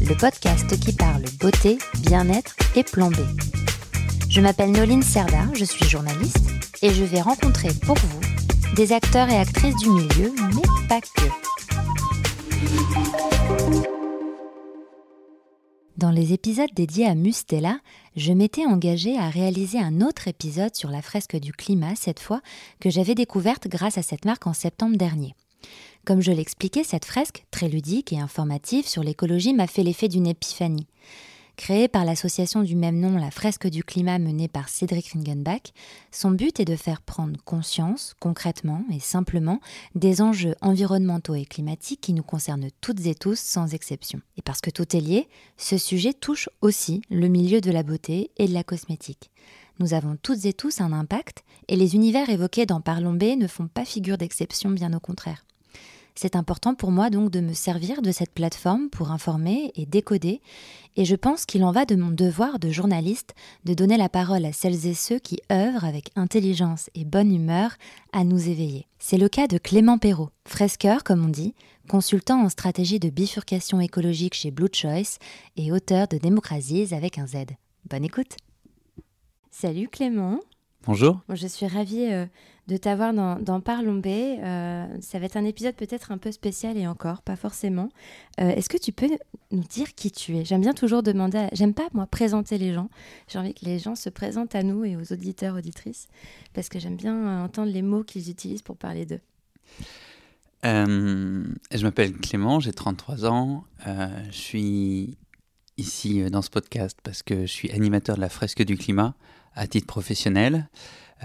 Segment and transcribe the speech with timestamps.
[0.00, 3.16] le podcast qui parle beauté, bien-être et plan B.
[4.28, 6.50] Je m'appelle Noline Serda, je suis journaliste
[6.82, 8.20] et je vais rencontrer pour vous
[8.74, 11.28] des acteurs et actrices du milieu, mais pas que.
[15.96, 17.78] Dans les épisodes dédiés à Mustela,
[18.16, 22.40] je m'étais engagée à réaliser un autre épisode sur la fresque du climat, cette fois,
[22.80, 25.34] que j'avais découverte grâce à cette marque en septembre dernier.
[26.04, 30.26] Comme je l'expliquais, cette fresque, très ludique et informative sur l'écologie, m'a fait l'effet d'une
[30.26, 30.86] épiphanie.
[31.56, 35.72] Créée par l'association du même nom, la fresque du climat menée par Cédric Ringenbach,
[36.10, 39.60] son but est de faire prendre conscience, concrètement et simplement,
[39.94, 44.20] des enjeux environnementaux et climatiques qui nous concernent toutes et tous sans exception.
[44.36, 48.30] Et parce que tout est lié, ce sujet touche aussi le milieu de la beauté
[48.36, 49.30] et de la cosmétique.
[49.78, 53.46] Nous avons toutes et tous un impact, et les univers évoqués dans Parlons B ne
[53.46, 55.46] font pas figure d'exception, bien au contraire.
[56.16, 60.40] C'est important pour moi donc de me servir de cette plateforme pour informer et décoder,
[60.94, 63.34] et je pense qu'il en va de mon devoir de journaliste
[63.64, 67.72] de donner la parole à celles et ceux qui œuvrent avec intelligence et bonne humeur
[68.12, 68.86] à nous éveiller.
[69.00, 71.54] C'est le cas de Clément Perrault, fresqueur comme on dit,
[71.88, 75.18] consultant en stratégie de bifurcation écologique chez Blue Choice
[75.56, 77.38] et auteur de Démocraties avec un Z.
[77.90, 78.36] Bonne écoute
[79.50, 80.38] Salut Clément
[80.86, 81.20] Bonjour.
[81.30, 82.26] Je suis ravie euh,
[82.66, 83.62] de t'avoir dans, dans.
[83.66, 87.90] Euh, ça va être un épisode peut-être un peu spécial et encore, pas forcément.
[88.40, 89.08] Euh, est-ce que tu peux
[89.50, 90.44] nous dire qui tu es?
[90.44, 92.88] J'aime bien toujours demander, j'aime pas moi présenter les gens.
[93.28, 96.08] J'ai envie que les gens se présentent à nous et aux auditeurs, auditrices,
[96.54, 99.20] parce que j'aime bien entendre les mots qu'ils utilisent pour parler d'eux.
[100.62, 103.64] je m'appelle Clément, j'ai 33 ans.
[103.86, 105.18] je suis
[105.76, 109.14] ici dans ce podcast parce que je suis animateur de la fresque du climat
[109.54, 110.68] à titre professionnel.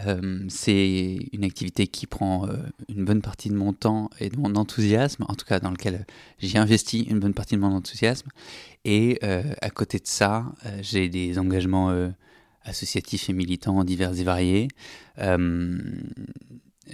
[0.05, 2.53] Euh, c'est une activité qui prend euh,
[2.87, 6.05] une bonne partie de mon temps et de mon enthousiasme, en tout cas dans lequel
[6.39, 8.29] j'ai investi une bonne partie de mon enthousiasme.
[8.85, 10.45] Et euh, à côté de ça,
[10.81, 11.93] j'ai des engagements
[12.63, 14.67] associatifs et militants divers et variés.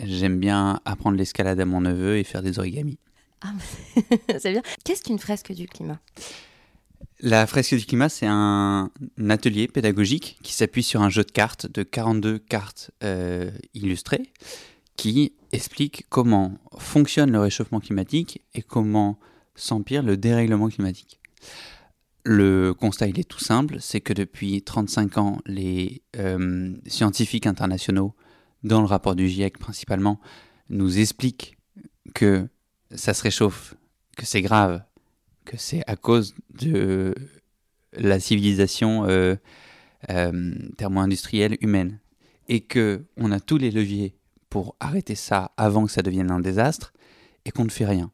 [0.04, 2.98] J'aime bien apprendre l'escalade à mon neveu et faire des origamis.
[3.42, 3.54] Ah,
[4.40, 4.64] c'est bien.
[4.84, 6.00] Qu'est-ce qu'une fresque du climat?
[7.25, 8.91] La fresque du climat, c'est un,
[9.30, 14.31] atelier pédagogique qui s'appuie sur un jeu de cartes de 42 cartes euh, illustrées
[14.96, 19.19] qui explique comment fonctionne le réchauffement climatique et comment
[19.56, 21.19] s'empire le dérèglement climatique.
[22.24, 28.14] Le constat, il est tout simple, c'est que depuis 35 ans, les euh, scientifiques internationaux,
[28.64, 30.19] dans le rapport du GIEC principalement,
[30.69, 31.58] nous expliquent
[32.14, 32.47] que
[32.94, 33.74] ça se réchauffe,
[34.16, 34.84] que c'est grave,
[35.46, 37.16] que c'est à cause de
[37.94, 39.36] la civilisation euh,
[40.10, 42.00] euh, thermo-industrielle humaine.
[42.48, 44.16] Et que on a tous les leviers
[44.50, 46.94] pour arrêter ça avant que ça devienne un désastre
[47.46, 48.12] et qu'on ne fait rien.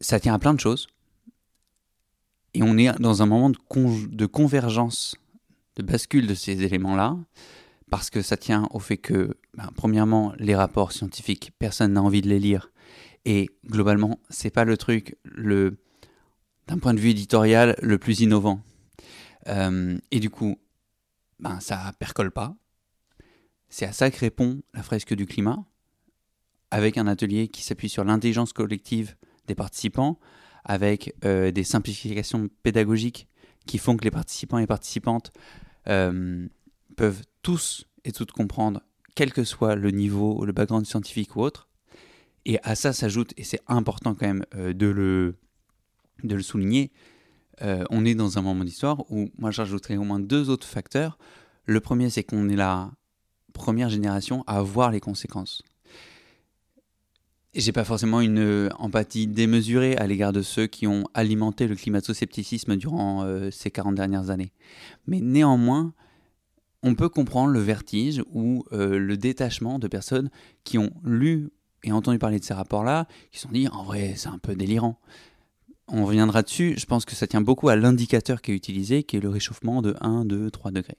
[0.00, 0.86] Ça tient à plein de choses.
[2.54, 3.56] Et on est dans un moment de,
[4.06, 5.16] de convergence,
[5.76, 7.16] de bascule de ces éléments-là
[7.90, 12.22] parce que ça tient au fait que, ben, premièrement, les rapports scientifiques, personne n'a envie
[12.22, 12.70] de les lire
[13.24, 15.78] et globalement, c'est pas le truc, le,
[16.66, 18.62] d'un point de vue éditorial, le plus innovant.
[19.48, 20.56] Euh, et du coup,
[21.38, 22.54] ben, ça percole pas.
[23.68, 25.64] C'est à ça que répond la fresque du climat,
[26.70, 30.18] avec un atelier qui s'appuie sur l'intelligence collective des participants,
[30.64, 33.28] avec euh, des simplifications pédagogiques
[33.66, 35.32] qui font que les participants et participantes
[35.88, 36.46] euh,
[36.96, 38.82] peuvent tous et toutes comprendre,
[39.14, 41.68] quel que soit le niveau, le background scientifique ou autre,
[42.44, 45.36] et à ça s'ajoute, et c'est important quand même euh, de, le,
[46.24, 46.90] de le souligner,
[47.62, 51.18] euh, on est dans un moment d'histoire où moi j'ajouterais au moins deux autres facteurs.
[51.66, 52.90] Le premier, c'est qu'on est la
[53.52, 55.62] première génération à voir les conséquences.
[57.52, 61.74] J'ai pas forcément une euh, empathie démesurée à l'égard de ceux qui ont alimenté le
[61.74, 64.52] climato-scepticisme durant ces 40 dernières années.
[65.06, 65.92] Mais néanmoins,
[66.82, 70.30] on peut comprendre le vertige ou le détachement de personnes
[70.64, 71.50] qui ont lu
[71.82, 74.54] et entendu parler de ces rapports-là, qui se sont dit en vrai c'est un peu
[74.54, 74.98] délirant.
[75.88, 79.16] On reviendra dessus, je pense que ça tient beaucoup à l'indicateur qui est utilisé, qui
[79.16, 80.98] est le réchauffement de 1, 2, 3 degrés.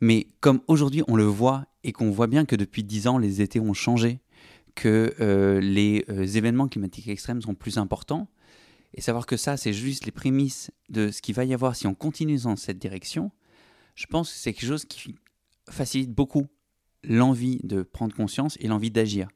[0.00, 3.42] Mais comme aujourd'hui on le voit et qu'on voit bien que depuis 10 ans les
[3.42, 4.20] étés ont changé,
[4.74, 8.28] que euh, les euh, événements climatiques extrêmes sont plus importants,
[8.94, 11.86] et savoir que ça, c'est juste les prémices de ce qu'il va y avoir si
[11.86, 13.30] on continue dans cette direction,
[13.98, 15.16] je pense que c'est quelque chose qui
[15.68, 16.46] facilite beaucoup
[17.02, 19.28] l'envie de prendre conscience et l'envie d'agir.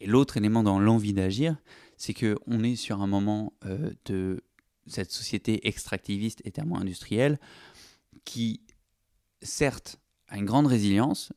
[0.00, 1.56] Et l'autre élément dans l'envie d'agir,
[1.96, 4.42] c'est qu'on est sur un moment euh, de
[4.88, 7.38] cette société extractiviste et thermo-industrielle
[8.24, 8.60] qui,
[9.40, 11.32] certes, a une grande résilience,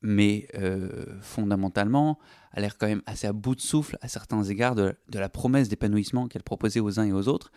[0.00, 2.18] mais euh, fondamentalement
[2.52, 5.68] a l'air quand même assez à bout de souffle à certains égards de, la promesse
[5.68, 7.52] d'épanouissement qu'elle proposait aux uns et aux autres.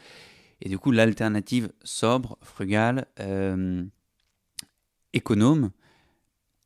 [0.60, 3.86] Et du coup, l'alternative sobre, frugale, euh,
[5.14, 5.72] économe,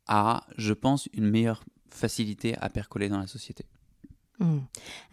[0.06, 3.66] a, je pense, une meilleure facilité à percoler dans la société.
[4.38, 4.60] Hmm.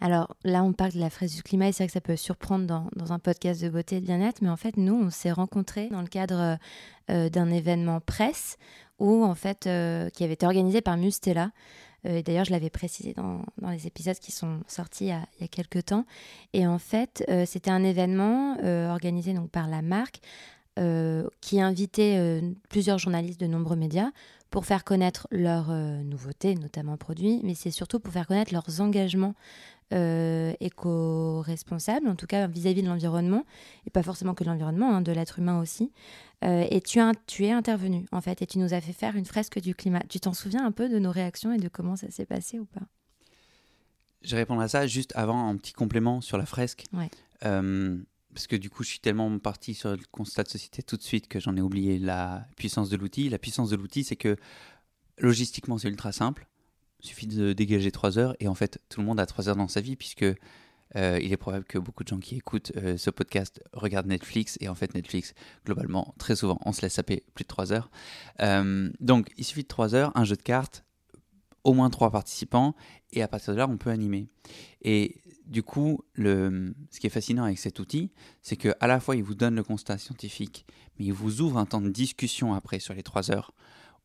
[0.00, 2.16] Alors là, on parle de la fraise du climat et c'est vrai que ça peut
[2.16, 5.30] surprendre dans, un podcast de beauté et de bien-être, mais en fait, nous, on s'est
[5.30, 6.58] rencontrés dans le cadre
[7.10, 8.56] euh, d'un événement presse
[8.98, 11.52] où, en fait, euh, qui avait été organisé par Mustela.
[12.06, 15.42] Euh, d'ailleurs, je l'avais précisé dans, les épisodes qui sont sortis il y a, il
[15.42, 16.06] y a quelques temps.
[16.52, 18.56] Et en fait, c'était un événement
[18.90, 20.20] organisé donc par la marque
[20.76, 24.10] qui invitait plusieurs journalistes de nombreux médias
[24.50, 28.80] pour faire connaître leurs euh, nouveautés, notamment produits, mais c'est surtout pour faire connaître leurs
[28.80, 29.34] engagements
[29.92, 33.44] euh, éco-responsables, en tout cas vis-à-vis de l'environnement,
[33.86, 35.92] et pas forcément que de l'environnement, hein, de l'être humain aussi.
[36.44, 39.24] Euh, et tu, tu es intervenu, en fait, et tu nous as fait faire une
[39.24, 40.02] fresque du climat.
[40.08, 42.64] Tu t'en souviens un peu de nos réactions et de comment ça s'est passé ou
[42.64, 42.86] pas?
[44.22, 46.84] Je répondrai à ça juste avant un petit complément sur la fresque.
[46.92, 47.10] Ouais
[48.34, 51.02] parce que du coup, je suis tellement parti sur le constat de société tout de
[51.02, 53.28] suite que j'en ai oublié la puissance de l'outil.
[53.28, 54.36] La puissance de l'outil, c'est que
[55.18, 56.46] logistiquement, c'est ultra simple.
[57.02, 59.56] Il suffit de dégager 3 heures et en fait, tout le monde a 3 heures
[59.56, 60.24] dans sa vie puisque
[60.96, 64.58] euh, il est probable que beaucoup de gens qui écoutent euh, ce podcast regardent Netflix
[64.60, 65.34] et en fait, Netflix,
[65.64, 67.90] globalement, très souvent, on se laisse saper plus de 3 heures.
[68.40, 70.84] Euh, donc, il suffit de 3 heures, un jeu de cartes,
[71.64, 72.74] au moins 3 participants
[73.12, 74.28] et à partir de là, on peut animer.
[74.82, 79.24] Et du coup, ce qui est fascinant avec cet outil, c'est qu'à la fois il
[79.24, 80.64] vous donne le constat scientifique,
[80.96, 83.52] mais il vous ouvre un temps de discussion après sur les trois heures,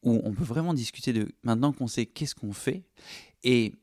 [0.02, 2.84] où on peut vraiment discuter de maintenant qu'on sait qu'est-ce qu'on fait.
[3.44, 3.76] Et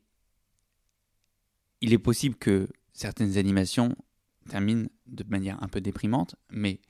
[1.79, 3.95] il est possible que certaines animations
[4.49, 6.81] terminent de manière un peu déprimante, mais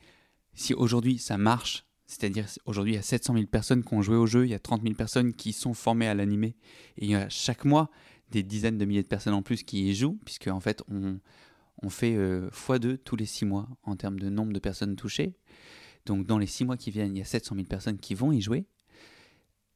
[0.56, 4.16] si aujourd'hui ça marche, c'est-à-dire aujourd'hui il y a 700 000 personnes qui ont joué
[4.16, 6.56] au jeu, il y a 30 000 personnes qui sont formées à l'animer,
[6.98, 7.92] et il y a chaque mois
[8.34, 11.20] des dizaines de milliers de personnes en plus qui y jouent, puisque en fait on,
[11.82, 15.36] on fait euh, x2 tous les six mois en termes de nombre de personnes touchées.
[16.06, 18.32] Donc dans les six mois qui viennent, il y a 700 000 personnes qui vont
[18.32, 18.66] y jouer.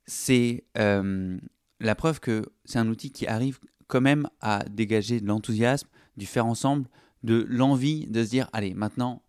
[0.05, 1.37] C'est euh,
[1.79, 5.87] la preuve que c'est un outil qui arrive quand même à dégager de l'enthousiasme,
[6.17, 6.89] du faire ensemble,
[7.23, 9.23] de l'envie de se dire allez maintenant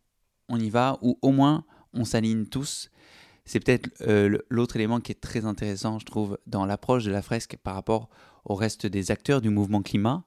[0.49, 2.91] on y va, ou au moins on s'aligne tous.
[3.45, 7.23] C'est peut-être euh, l'autre élément qui est très intéressant, je trouve, dans l'approche de la
[7.23, 8.09] fresque par rapport
[8.49, 10.25] au reste des acteurs du mouvement climat,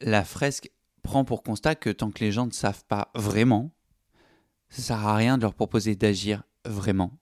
[0.00, 0.70] la fresque
[1.02, 3.72] prend pour constat que tant que les gens ne savent pas vraiment,
[4.70, 7.12] ça ne sert à rien de leur proposer d'agir vraiment.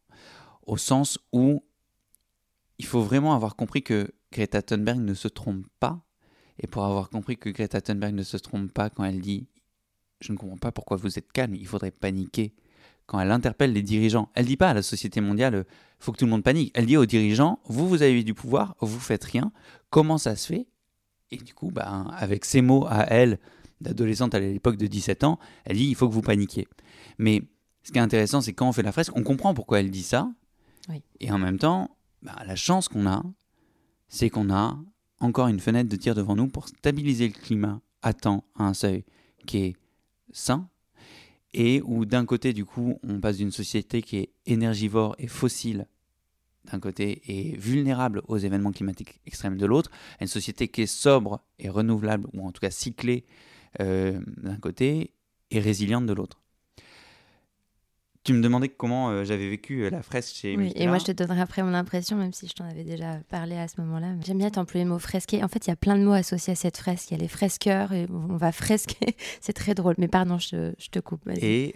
[0.67, 1.65] Au sens où
[2.79, 6.05] il faut vraiment avoir compris que Greta Thunberg ne se trompe pas.
[6.59, 9.49] Et pour avoir compris que Greta Thunberg ne se trompe pas quand elle dit
[10.21, 12.55] Je ne comprends pas pourquoi vous êtes calme, il faudrait paniquer.
[13.07, 15.67] Quand elle interpelle les dirigeants, elle dit pas à la société mondiale
[16.03, 16.73] faut que tout le monde panique.
[16.75, 19.53] Elle dit aux dirigeants Vous, vous avez du pouvoir, vous faites rien
[19.93, 20.67] comment ça se fait?
[21.31, 23.39] Et du coup, ben, avec ces mots à elle,
[23.81, 26.67] d'adolescente à l'époque de 17 ans, elle dit il faut que vous paniquiez.
[27.19, 27.43] Mais
[27.83, 30.03] ce qui est intéressant, c'est quand on fait la fresque, on comprend pourquoi elle dit
[30.03, 30.31] ça.
[31.21, 33.23] Et en même temps, ben, la chance qu'on a,
[34.09, 34.77] c'est qu'on a
[35.21, 38.75] encore une fenêtre de tir devant nous pour stabiliser le climat à temps, à un
[38.75, 39.05] seuil
[39.47, 39.77] qui est
[40.33, 40.69] sain,
[41.55, 45.87] et où d'un côté, du coup, on passe d'une société qui est énergivore et fossile
[46.71, 49.91] d'un côté et vulnérable aux événements climatiques extrêmes de l'autre,
[50.21, 53.25] une société qui est sobre et renouvelable, ou en tout cas cyclée
[53.81, 55.13] euh, d'un côté,
[55.51, 56.42] et résiliente de l'autre.
[58.25, 61.07] Tu me demandais comment euh, j'avais vécu euh, la fresque chez Oui, et moi je
[61.07, 64.15] te donnerai après mon impression, même si je t'en avais déjà parlé à ce moment-là.
[64.25, 65.43] J'aime bien t'employer le mot fresquer.
[65.43, 67.11] En fait, il y a plein de mots associés à cette fresque.
[67.11, 69.17] Il y a les fresqueurs, et on va fresquer.
[69.41, 69.97] C'est très drôle.
[69.99, 71.29] Mais pardon, je, je te coupe.
[71.41, 71.75] Et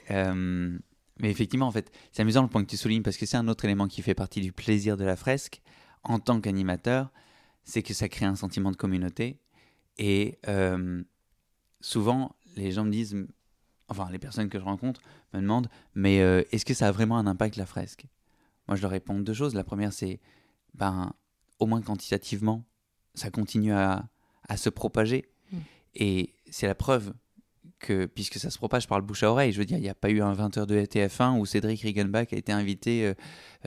[1.18, 3.48] mais effectivement, en fait, c'est amusant le point que tu soulignes parce que c'est un
[3.48, 5.62] autre élément qui fait partie du plaisir de la fresque
[6.02, 7.10] en tant qu'animateur,
[7.64, 9.40] c'est que ça crée un sentiment de communauté.
[9.98, 11.02] Et euh,
[11.80, 13.26] souvent, les gens me disent,
[13.88, 15.00] enfin, les personnes que je rencontre
[15.32, 18.06] me demandent, mais euh, est-ce que ça a vraiment un impact la fresque?
[18.68, 19.54] Moi, je leur réponds deux choses.
[19.54, 20.20] La première, c'est,
[20.74, 21.12] ben,
[21.58, 22.64] au moins quantitativement,
[23.14, 24.08] ça continue à,
[24.48, 25.26] à se propager.
[25.52, 25.58] Mmh.
[25.94, 27.14] Et c'est la preuve
[27.78, 29.88] que, puisque ça se propage par le bouche à oreille, je veux dire, il n'y
[29.88, 33.14] a pas eu un 20h de TF1 où Cédric Riegenbach a été invité euh,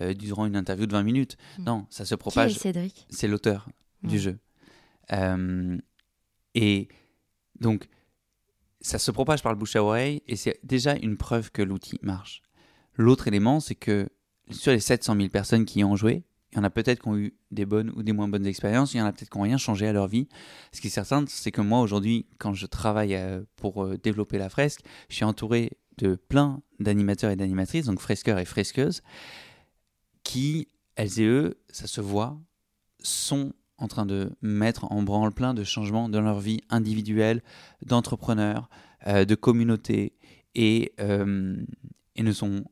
[0.02, 1.38] euh, durant une interview de 20 minutes.
[1.60, 1.64] Mm.
[1.64, 2.52] Non, ça se propage.
[2.52, 3.08] Qui est Cédric?
[3.10, 3.70] C'est l'auteur
[4.04, 4.20] du mm.
[4.20, 4.40] jeu.
[6.56, 6.90] Et
[7.60, 7.88] donc,
[8.90, 12.00] ça se propage par le bouche à oreille et c'est déjà une preuve que l'outil
[12.02, 12.42] marche.
[12.96, 14.10] L'autre élément, c'est que
[14.50, 17.08] sur les 700 000 personnes qui y ont joué, il y en a peut-être qui
[17.08, 19.38] ont eu des bonnes ou des moins bonnes expériences, il y en a peut-être qui
[19.38, 20.28] n'ont rien changé à leur vie.
[20.72, 24.40] Ce qui est certain, c'est que moi aujourd'hui, quand je travaille euh, pour euh, développer
[24.40, 29.04] la fresque, je suis entouré de plein d'animateurs et d'animatrices, donc fresqueurs et fresqueuses,
[30.24, 32.40] qui, elles et eux, ça se voit,
[33.02, 37.42] sont en train de mettre en branle plein de changements dans leur vie individuelle,
[37.86, 38.70] d'entrepreneurs,
[39.08, 40.14] euh, de communauté,
[40.56, 40.94] et,
[42.16, 42.64] et ne sont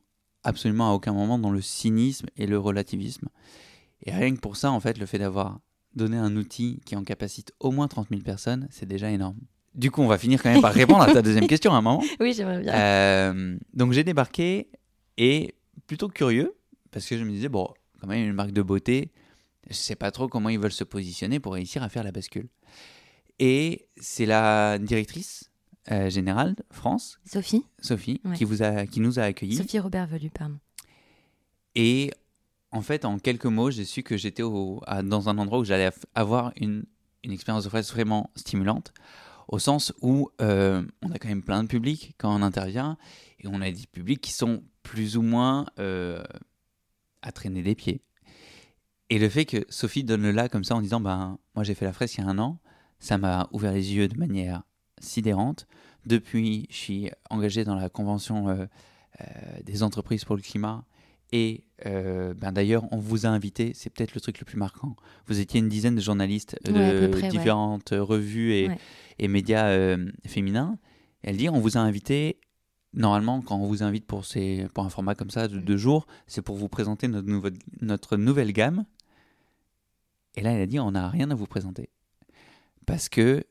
[0.42, 3.28] absolument à aucun moment dans le cynisme et le relativisme.
[4.04, 5.60] Et rien que pour ça, en fait, le fait d'avoir
[5.94, 9.38] donné un outil qui en capacite au moins 30 000 personnes, c'est déjà énorme.
[9.74, 11.82] Du coup, on va finir quand même par répondre à ta deuxième question à un
[11.82, 12.02] moment.
[12.20, 12.74] Oui, j'aimerais bien.
[12.74, 14.70] Euh, donc j'ai débarqué
[15.18, 15.54] et
[15.86, 16.54] plutôt curieux,
[16.90, 17.68] parce que je me disais, bon,
[18.00, 19.10] quand même une marque de beauté,
[19.68, 22.48] je sais pas trop comment ils veulent se positionner pour réussir à faire la bascule.
[23.38, 25.50] Et c'est la directrice
[25.90, 28.36] euh, générale France, Sophie, Sophie, Ouais.
[28.36, 29.56] qui, vous a, qui nous a accueillis.
[29.56, 30.58] Sophie Robert Velu, pardon.
[31.74, 32.10] Et
[32.70, 36.52] en fait, en quelques mots, j'ai su que j'étais dans un endroit où j'allais avoir
[36.56, 36.84] une,
[37.24, 38.92] une expérience vraiment stimulante,
[39.46, 42.98] au sens où euh, on a quand même plein de publics quand on intervient,
[43.40, 46.22] et on a des publics qui sont plus ou moins euh,
[47.22, 48.02] à traîner des pieds.
[49.10, 51.74] Et le fait que Sophie donne le là comme ça en disant ben, Moi j'ai
[51.74, 52.60] fait la fresque il y a un an,
[52.98, 54.62] ça m'a ouvert les yeux de manière
[55.00, 55.66] sidérante.
[56.06, 58.66] Depuis, je suis engagé dans la convention euh,
[59.20, 59.24] euh,
[59.64, 60.84] des entreprises pour le climat.
[61.30, 64.96] Et euh, ben d'ailleurs, on vous a invité, c'est peut-être le truc le plus marquant.
[65.26, 67.28] Vous étiez une dizaine de journalistes Ouais, de ouais.
[67.28, 68.78] différentes revues et, Ouais.
[69.18, 69.96] et médias
[70.26, 70.78] féminins.
[71.22, 72.40] Elle dit on vous a invité.
[72.94, 76.06] Normalement, quand on vous invite pour, ces, pour un format comme ça de deux jours,
[76.26, 77.50] c'est pour vous présenter notre, nouveau-
[77.82, 78.86] notre nouvelle gamme.
[80.38, 81.90] Et là, elle a dit on n'a rien à vous présenter.
[82.86, 83.44] Parce que,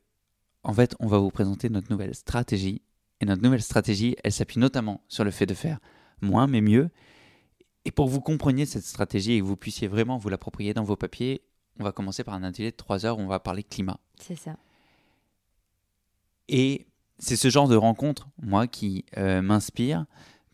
[0.62, 2.80] en fait, on va vous présenter notre nouvelle stratégie.
[3.20, 5.80] Et notre nouvelle stratégie, elle s'appuie notamment sur le fait de faire
[6.22, 6.88] moins mais mieux.
[7.84, 10.82] Et pour que vous compreniez cette stratégie et que vous puissiez vraiment vous l'approprier dans
[10.82, 11.42] vos papiers,
[11.78, 14.00] on va commencer par un atelier de trois heures où on va parler climat.
[14.18, 14.56] C'est ça.
[16.48, 16.86] Et
[17.18, 20.06] c'est ce genre de rencontre, moi, qui euh, m'inspire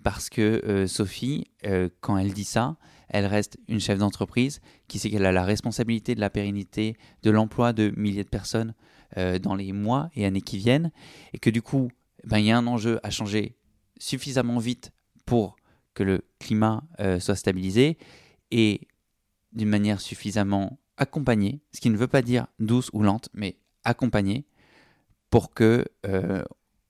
[0.03, 2.77] parce que euh, Sophie, euh, quand elle dit ça,
[3.09, 7.31] elle reste une chef d'entreprise qui sait qu'elle a la responsabilité de la pérennité, de
[7.31, 8.75] l'emploi de milliers de personnes
[9.17, 10.91] euh, dans les mois et années qui viennent,
[11.33, 11.91] et que du coup,
[12.25, 13.57] ben, il y a un enjeu à changer
[13.99, 14.93] suffisamment vite
[15.27, 15.57] pour
[15.95, 17.99] que le climat euh, soit stabilisé
[18.51, 18.89] et
[19.53, 24.47] d'une manière suffisamment accompagnée, ce qui ne veut pas dire douce ou lente, mais accompagnée,
[25.31, 26.43] pour que euh,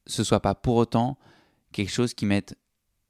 [0.07, 1.19] ce soit pas pour autant
[1.73, 2.57] quelque chose qui mette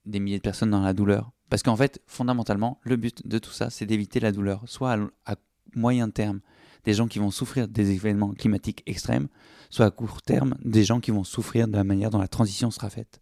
[0.07, 1.33] des milliers de personnes dans la douleur.
[1.55, 5.37] Parce qu'en fait, fondamentalement, le but de tout ça, c'est d'éviter la douleur, soit à,
[5.77, 6.41] moyen terme,
[6.83, 9.29] des gens qui vont souffrir des événements climatiques extrêmes,
[9.71, 12.73] soit à court terme, des gens qui vont souffrir de la manière dont la transition
[12.73, 13.21] sera faite.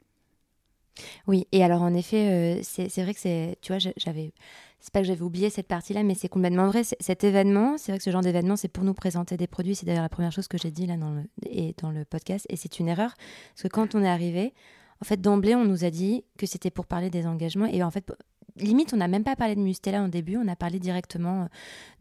[1.27, 4.33] Oui, et alors en effet, euh, c'est vrai que c'est, tu vois, j'a- j'avais,
[4.81, 6.85] c'est pas que j'avais oublié cette partie-là, mais c'est complètement vrai.
[6.85, 9.75] Cet événement, c'est vrai que ce genre d'événement, c'est pour nous présenter des produits.
[9.75, 12.47] C'est d'ailleurs la première chose que j'ai dit là dans le, et dans le podcast,
[12.49, 13.13] et c'est une erreur
[13.51, 14.55] parce que quand on est arrivé,
[15.03, 17.91] en fait, d'emblée, on nous a dit que c'était pour parler des engagements, et en
[17.91, 18.09] fait,
[18.57, 21.47] limite, on n'a même pas parlé de Mustela au début, on a parlé directement euh,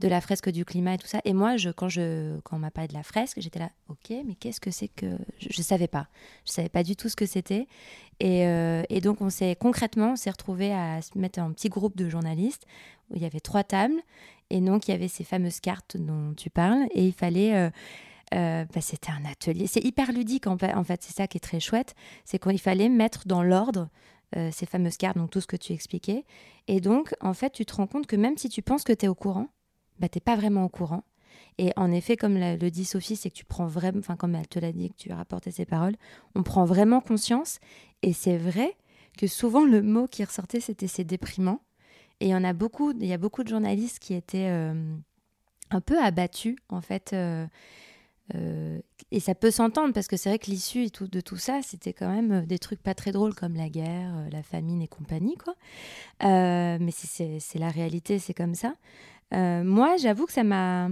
[0.02, 1.20] de la fresque du climat et tout ça.
[1.26, 4.36] Et moi, quand, je, quand on m'a parlé de la fresque, j'étais là, ok, mais
[4.36, 5.18] qu'est-ce que c'est que.
[5.40, 6.10] Je, je savais pas.
[6.46, 7.66] Je savais pas du tout ce que c'était.
[8.20, 11.98] Et, euh, donc, on s'est concrètement, on s'est retrouvés à se mettre en petit groupe
[11.98, 12.68] de journalistes
[13.10, 14.00] où il y avait trois tables.
[14.52, 16.86] Et donc, il y avait ces fameuses cartes dont tu parles.
[16.92, 17.56] Et il fallait.
[17.56, 17.72] euh,
[18.34, 19.68] euh, bah, c'était un atelier.
[19.68, 21.02] C'est hyper ludique, en fait.
[21.02, 21.96] C'est ça qui est très chouette.
[22.26, 23.90] C'est qu'il fallait mettre dans l'ordre
[24.36, 26.26] euh, ces fameuses cartes, donc tout ce que tu expliquais.
[26.68, 29.06] Et donc, en fait, tu te rends compte que même si tu penses que tu
[29.06, 29.50] es au courant,
[30.00, 31.04] bah, tu n'es pas vraiment au courant.
[31.58, 34.48] Et en effet, comme le dit Sophie, c'est que tu prends vraiment, enfin, comme elle
[34.48, 35.96] te l'a dit, que tu as rapporté ses paroles,
[36.34, 37.60] on prend vraiment conscience.
[38.02, 38.76] Et c'est vrai
[39.18, 41.62] que souvent, le mot qui ressortait, c'était c'est déprimant.
[42.20, 44.96] Et il y en a beaucoup, il y a beaucoup de journalistes qui étaient euh,
[45.72, 47.14] un peu abattus, en fait.
[48.36, 48.80] Euh,
[49.12, 52.10] et ça peut s'entendre parce que c'est vrai que l'issue de tout ça, c'était quand
[52.10, 55.38] même euh, des trucs pas très drôles comme la guerre, euh, la famine et compagnie,
[55.38, 55.56] quoi.
[56.22, 58.76] Mais c'est- la réalité, c'est comme ça.
[59.32, 60.90] Moi, j'avoue que ça m'a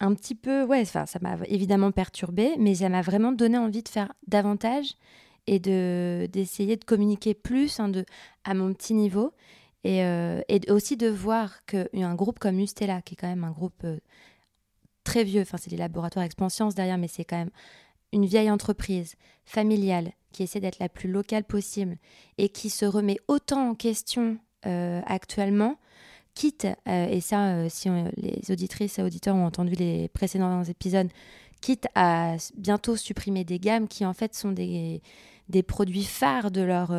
[0.00, 3.88] un petit peu, ouais, ça m'a évidemment perturbé, mais ça m'a vraiment donné envie de
[3.88, 4.94] faire davantage
[5.46, 8.04] et de d'essayer de communiquer plus hein, de,
[8.44, 9.32] à mon petit niveau
[9.84, 13.84] et, et aussi de voir qu'un groupe comme Ustela, qui est quand même un groupe
[15.04, 17.50] très vieux, enfin c'est les laboratoires Expanscience derrière, mais c'est quand même
[18.12, 21.96] une vieille entreprise familiale qui essaie d'être la plus locale possible
[22.38, 25.78] et qui se remet autant en question euh, actuellement,
[26.34, 31.08] quitte, euh, et ça, euh, si les auditrices et auditeurs ont entendu les précédents épisodes,
[31.60, 35.02] quitte à bientôt supprimer des gammes qui en fait sont des,
[35.48, 36.90] des produits phares de leur,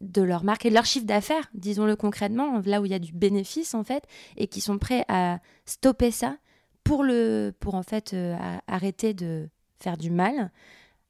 [0.00, 2.98] de leur marque et de leur chiffre d'affaires, disons-le concrètement, là où il y a
[2.98, 4.04] du bénéfice en fait,
[4.36, 6.38] et qui sont prêts à stopper ça
[6.86, 9.48] pour, le, pour en fait euh, arrêter de
[9.80, 10.50] faire du mal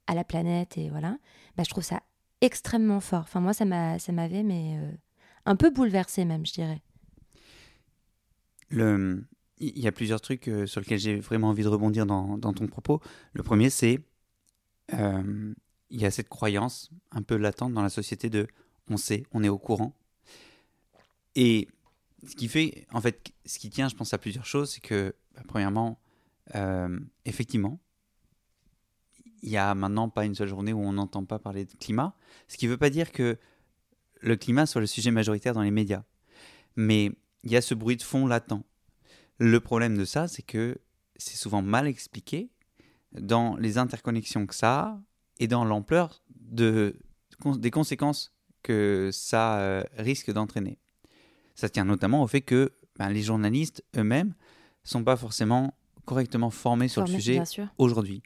[0.07, 1.19] à la planète et voilà,
[1.57, 2.03] bah, je trouve ça
[2.41, 3.23] extrêmement fort.
[3.23, 4.93] Enfin moi ça m'avait mais euh,
[5.45, 6.83] un peu bouleversé même je dirais.
[8.69, 9.25] Le,
[9.59, 12.53] il y a plusieurs trucs euh, sur lesquels j'ai vraiment envie de rebondir dans, dans
[12.53, 13.01] ton propos.
[13.33, 14.01] Le premier c'est
[14.93, 18.47] il y a cette croyance un peu latente dans la société de
[18.89, 19.95] on sait, on est au courant.
[21.35, 21.69] Et
[22.27, 25.15] ce qui fait, en fait, ce qui tient, je pense, à plusieurs choses, c'est que,
[25.37, 26.01] bah, premièrement,
[26.55, 27.79] euh, effectivement,
[29.43, 32.17] il y a maintenant pas une seule journée où on n'entend pas parler de climat,
[32.49, 33.39] ce qui ne veut pas dire que
[34.21, 36.03] le climat soit le sujet majoritaire dans les médias.
[36.75, 37.13] Mais
[37.45, 38.65] il y a ce bruit de fond latent.
[39.39, 40.79] Le problème de ça, c'est que
[41.17, 42.51] c'est souvent mal expliqué
[43.13, 45.01] dans les interconnexions que ça a
[45.39, 46.99] et dans l'ampleur de,
[47.59, 50.79] des conséquences que ça euh, risque d'entraîner.
[51.55, 54.35] Ça tient notamment au fait que ben, les journalistes eux-mêmes
[54.89, 55.75] sont pas forcément
[56.05, 57.43] correctement formés sur le sujet
[57.79, 58.23] aujourd'hui.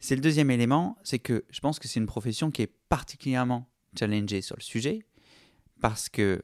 [0.00, 3.68] C'est le deuxième élément, c'est que je pense que c'est une profession qui est particulièrement
[3.98, 5.00] challengée sur le sujet
[5.80, 6.42] parce que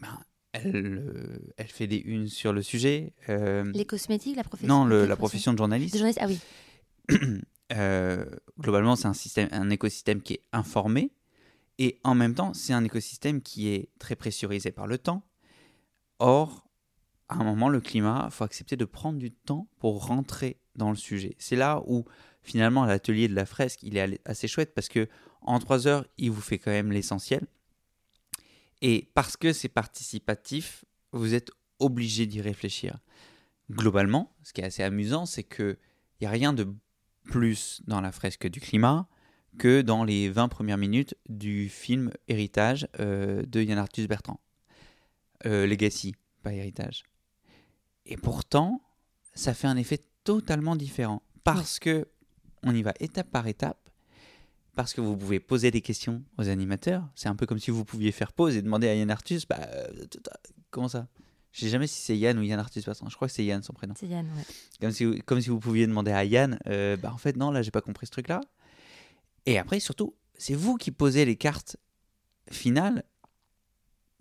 [0.00, 0.20] ben,
[0.52, 3.12] elle, euh, elle fait des unes sur le sujet.
[3.28, 5.94] Euh, les cosmétiques, la profession Non, la profession de journaliste.
[5.94, 7.40] De journaliste ah oui.
[8.60, 11.10] globalement, c'est un, système, un écosystème qui est informé,
[11.78, 15.22] et en même temps, c'est un écosystème qui est très pressurisé par le temps.
[16.18, 16.68] Or,
[17.28, 20.90] à un moment, le climat, il faut accepter de prendre du temps pour rentrer dans
[20.90, 21.34] le sujet.
[21.38, 22.04] C'est là où,
[22.42, 25.08] finalement, l'atelier de la fresque, il est assez chouette parce que
[25.40, 27.46] en trois heures, il vous fait quand même l'essentiel.
[28.80, 32.98] Et parce que c'est participatif, vous êtes obligé d'y réfléchir.
[33.70, 35.76] Globalement, ce qui est assez amusant, c'est qu'il
[36.20, 36.74] n'y a rien de
[37.24, 39.08] plus dans la fresque du climat
[39.58, 44.40] que dans les 20 premières minutes du film Héritage euh, de Yann Arthus Bertrand.
[45.46, 47.04] Euh, Legacy, pas Héritage.
[48.06, 48.82] Et pourtant,
[49.34, 52.08] ça fait un effet totalement différent parce que
[52.62, 53.90] on y va étape par étape,
[54.74, 57.08] parce que vous pouvez poser des questions aux animateurs.
[57.14, 59.58] C'est un peu comme si vous pouviez faire pause et demander à Yann Arthus, bah,
[59.60, 60.06] euh,
[60.70, 61.08] comment ça?
[61.50, 62.82] Je sais jamais si c'est Yann ou Yann Arthus.
[62.82, 63.94] Je crois que c'est Yann son prénom.
[63.98, 64.44] C'est Yann, ouais.
[64.80, 66.58] Comme si, comme si vous pouviez demander à Yann,
[67.02, 68.40] bah en fait non, là j'ai pas compris ce truc-là.
[69.44, 71.76] Et après, surtout, c'est vous qui posez les cartes
[72.50, 73.04] finales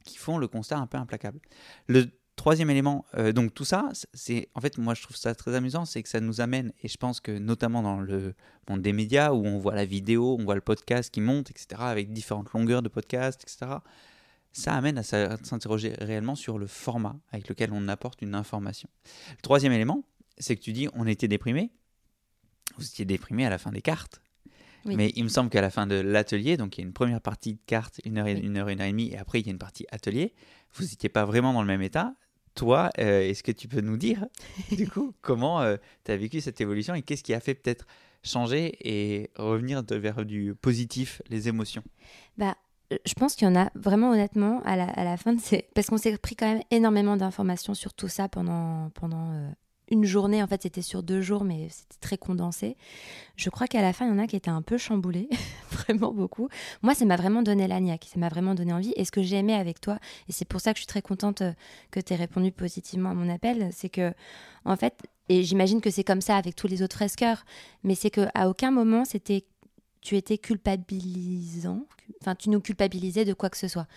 [0.04, 1.39] qui font le constat un peu implacable.
[1.88, 5.56] Le troisième élément, euh, donc tout ça, c'est en fait, moi je trouve ça très
[5.56, 8.34] amusant, c'est que ça nous amène, et je pense que notamment dans le
[8.70, 11.82] monde des médias où on voit la vidéo, on voit le podcast qui monte, etc.,
[11.82, 13.78] avec différentes longueurs de podcast, etc.,
[14.54, 18.89] ça amène à s'interroger réellement sur le format avec lequel on apporte une information.
[19.41, 20.04] Troisième élément,
[20.38, 21.72] c'est que tu dis on était déprimé.
[22.78, 24.22] Vous étiez déprimé à la fin des cartes.
[24.86, 27.22] Mais il me semble qu'à la fin de l'atelier, donc il y a une première
[27.22, 29.50] partie de cartes, une heure, une heure, une heure et demie, et après il y
[29.50, 30.34] a une partie atelier,
[30.74, 32.15] vous n'étiez pas vraiment dans le même état.
[32.56, 34.26] Toi, euh, est-ce que tu peux nous dire,
[34.72, 37.86] du coup, comment euh, tu as vécu cette évolution et qu'est-ce qui a fait peut-être
[38.24, 41.84] changer et revenir vers du positif, les émotions?
[42.38, 42.58] Bah,
[42.91, 45.39] euh, je pense qu'il y en a vraiment honnêtement à la, à la fin de
[45.39, 45.65] ces...
[45.74, 49.54] Parce qu'on s'est pris quand même énormément d'informations sur tout ça pendant, pendant
[49.92, 50.42] une journée.
[50.42, 52.78] En fait, c'était sur deux jours, mais c'était très condensé.
[53.36, 55.30] Je crois qu'à la fin, il y en a qui étaient un peu chamboulés,
[55.72, 56.50] vraiment beaucoup.
[56.82, 58.94] Moi, ça m'a vraiment donné la niaque, ça m'a vraiment donné envie.
[58.96, 61.02] Et ce que j'ai aimé avec toi, et c'est pour ça que je suis très
[61.02, 61.54] contente euh,
[61.92, 64.14] que tu aies répondu positivement à mon appel, c'est que,
[64.66, 67.46] en fait, et j'imagine que c'est comme ça avec tous les autres fresqueurs,
[67.84, 69.46] mais c'est qu'à aucun moment, c'était
[70.02, 71.86] tu étais culpabilisant,
[72.22, 73.88] enfin tu nous culpabilisais de quoi que ce soit.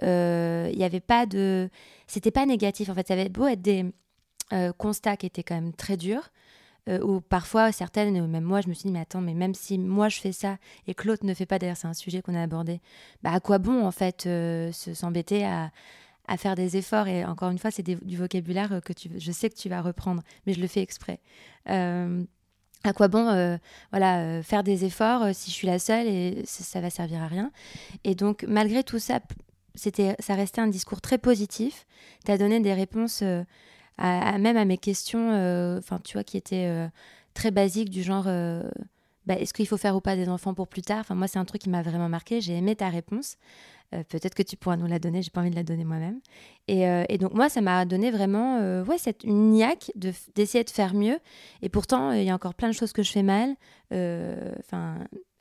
[0.00, 1.68] Il euh, n'y avait pas de,
[2.06, 3.06] c'était pas négatif en fait.
[3.06, 3.84] Ça avait beau être des,
[4.52, 6.30] euh, constat qui était quand même très dur.
[6.88, 9.78] Euh, où parfois certaines, même moi, je me suis dit, mais attends, mais même si
[9.78, 12.34] moi je fais ça et que l'autre ne fait pas, d'ailleurs c'est un sujet qu'on
[12.34, 12.80] a abordé,
[13.22, 15.70] bah à quoi bon en fait euh, s'embêter à,
[16.26, 17.06] à, faire des efforts?
[17.06, 20.22] Et encore une fois, c'est du vocabulaire que tu, je sais que tu vas reprendre,
[20.46, 21.20] mais je le fais exprès.
[21.66, 23.58] à quoi bon
[23.92, 27.28] voilà, faire des efforts si je suis la seule et ça, ça va servir à
[27.28, 27.52] rien?
[28.04, 29.20] Et donc, malgré tout ça,
[29.74, 31.86] c'était, ça restait un discours très positif.
[32.24, 33.22] Tu as donné des réponses
[34.00, 36.88] même à mes questions, euh, enfin, tu vois, qui étaient euh,
[37.34, 38.68] très basiques, du genre euh,
[39.26, 41.00] bah, est-ce qu'il faut faire ou pas des enfants pour plus tard?
[41.00, 42.40] Enfin, moi, c'est un truc qui m'a vraiment marqué.
[42.40, 43.36] J'ai aimé ta réponse.
[44.08, 45.20] Peut-être que tu pourras nous la donner.
[45.20, 46.20] J'ai pas envie de la donner moi-même.
[46.68, 51.18] Et, donc, moi, ça m'a donné vraiment ouais, cette, une niaque d'essayer de, faire mieux.
[51.60, 53.56] Et pourtant, il y a encore plein de choses que je fais mal.
[53.90, 54.94] Enfin.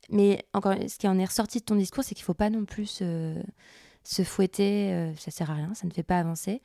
[0.09, 2.49] mais encore, ce qui en est ressorti de ton discours, c'est qu'il ne faut pas
[2.49, 2.87] non plus
[4.03, 5.13] se, fouetter.
[5.17, 6.59] ça sert à rien, ça ne fait pas avancer.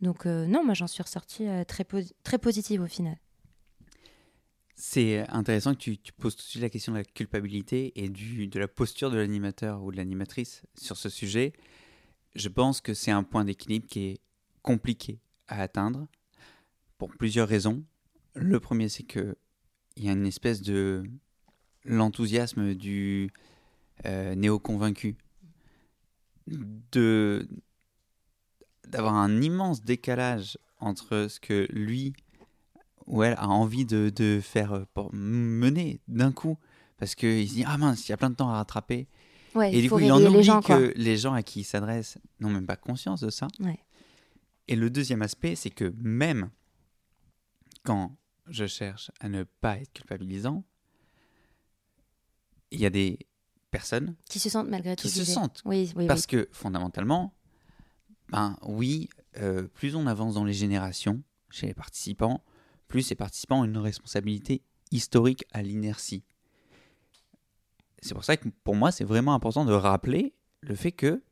[0.00, 3.16] Donc euh, non, moi j'en suis ressortie euh, très, positive au final.
[4.74, 8.58] C'est intéressant que tu, poses tout de suite la question de la culpabilité et de
[8.58, 11.52] la posture de l'animateur ou de l'animatrice sur ce sujet.
[12.34, 14.20] Je pense que c'est un point d'équilibre qui est
[14.62, 16.06] compliqué à atteindre
[16.96, 17.84] pour plusieurs raisons.
[18.34, 19.36] Le premier, c'est que
[19.96, 21.02] il y a une espèce de
[21.84, 23.30] l'enthousiasme du
[24.06, 25.16] euh, néo-convaincu
[26.46, 27.46] de
[28.90, 32.12] d'avoir un immense décalage entre ce que lui
[33.06, 36.58] ou elle a envie de, de faire euh, pour mener d'un coup
[36.96, 39.08] parce qu'il se dit ah mince il y a plein de temps à rattraper
[39.54, 40.78] Ouais, et il du coup il en oublie les gens, quoi.
[40.78, 43.78] que les gens à qui il s'adresse n'ont même pas conscience de ça Ouais.
[44.68, 46.50] et le deuxième aspect c'est que même
[47.84, 48.16] quand
[48.48, 50.62] je cherche à ne pas être culpabilisant
[52.70, 53.18] il y a des
[53.70, 56.26] personnes Qui se sentent malgré tout qui se sentent Oui, oui, parce oui.
[56.28, 57.34] que fondamentalement,
[58.30, 62.42] ben oui, euh, plus on avance dans les générations chez les participants,
[62.88, 64.62] plus ces participants ont une responsabilité
[64.92, 66.24] historique à l'inertie.
[68.02, 71.22] C'est pour ça que pour moi, c'est vraiment important de rappeler le fait que,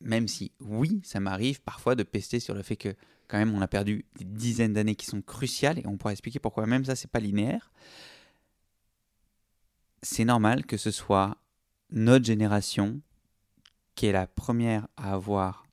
[0.00, 2.94] même si oui, ça m'arrive parfois de pester sur le fait que
[3.28, 6.38] quand même on a perdu des dizaines d'années qui sont cruciales et on pourra expliquer
[6.38, 7.70] pourquoi même ça c'est pas linéaire.
[10.02, 11.36] C'est normal que ce soit
[11.90, 13.00] notre génération
[13.94, 15.64] qui est la première à avoir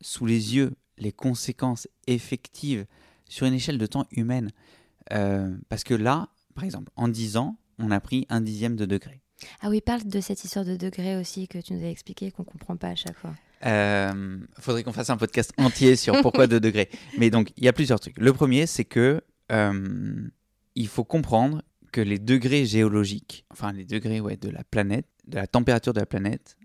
[0.00, 2.86] sous les yeux les conséquences effectives
[3.28, 4.50] sur une échelle de temps humaine.
[5.12, 8.86] Euh, parce que là, par exemple, en 10 ans, on a pris un dixième de
[8.86, 9.22] degré.
[9.60, 12.44] Ah oui, parle de cette histoire de degré aussi que tu nous as expliqué qu'on
[12.44, 13.34] comprend pas à chaque fois.
[13.64, 16.88] Euh, faudrait qu'on fasse un podcast entier sur pourquoi 2 degrés.
[17.18, 18.18] Mais donc, il y a plusieurs trucs.
[18.18, 19.20] Le premier, c'est que
[19.52, 20.28] euh,
[20.74, 25.36] il faut comprendre que les degrés géologiques, enfin les degrés ouais, de la planète, de
[25.36, 26.56] la température de la planète,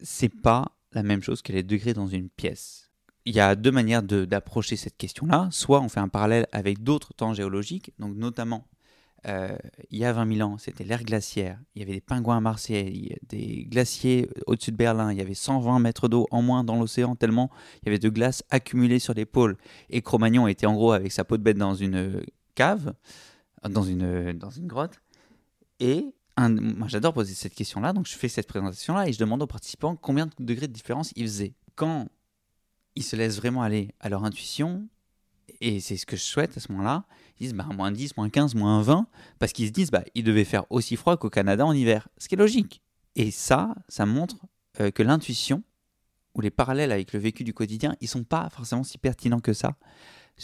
[0.00, 2.90] c'est pas la même chose que les degrés dans une pièce.
[3.24, 5.48] Il y a deux manières d'approcher cette question-là.
[5.52, 8.66] Soit on fait un parallèle avec d'autres temps géologiques, donc notamment
[9.26, 9.56] euh,
[9.90, 11.58] il y a 20 000 ans, c'était l'ère glaciaire.
[11.74, 15.12] Il y avait des pingouins à Marseille, des glaciers au-dessus de Berlin.
[15.12, 17.50] Il y avait 120 mètres d'eau en moins dans l'océan, tellement
[17.82, 19.56] il y avait de glace accumulée sur les pôles.
[19.90, 22.24] Et Cro-Magnon était en gros avec sa peau de bête dans une
[22.54, 22.94] cave,
[23.68, 25.00] dans une, dans une grotte.
[25.80, 26.14] Et
[26.48, 29.96] moi j'adore poser cette question-là, donc je fais cette présentation-là et je demande aux participants
[29.96, 31.54] combien de degrés de différence ils faisaient.
[31.74, 32.08] Quand
[32.96, 34.88] ils se laissent vraiment aller à leur intuition,
[35.60, 37.04] et c'est ce que je souhaite à ce moment-là,
[37.38, 39.06] ils disent bah, moins 10, moins 15, moins 20,
[39.38, 42.28] parce qu'ils se disent bah, il devait faire aussi froid qu'au Canada en hiver, ce
[42.28, 42.82] qui est logique.
[43.16, 44.36] Et ça, ça montre
[44.80, 45.62] euh, que l'intuition,
[46.34, 49.52] ou les parallèles avec le vécu du quotidien, ils sont pas forcément si pertinents que
[49.52, 49.76] ça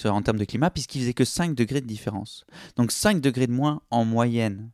[0.04, 2.44] en termes de climat, puisqu'ils faisaient que 5 degrés de différence.
[2.76, 4.70] Donc 5 degrés de moins en moyenne,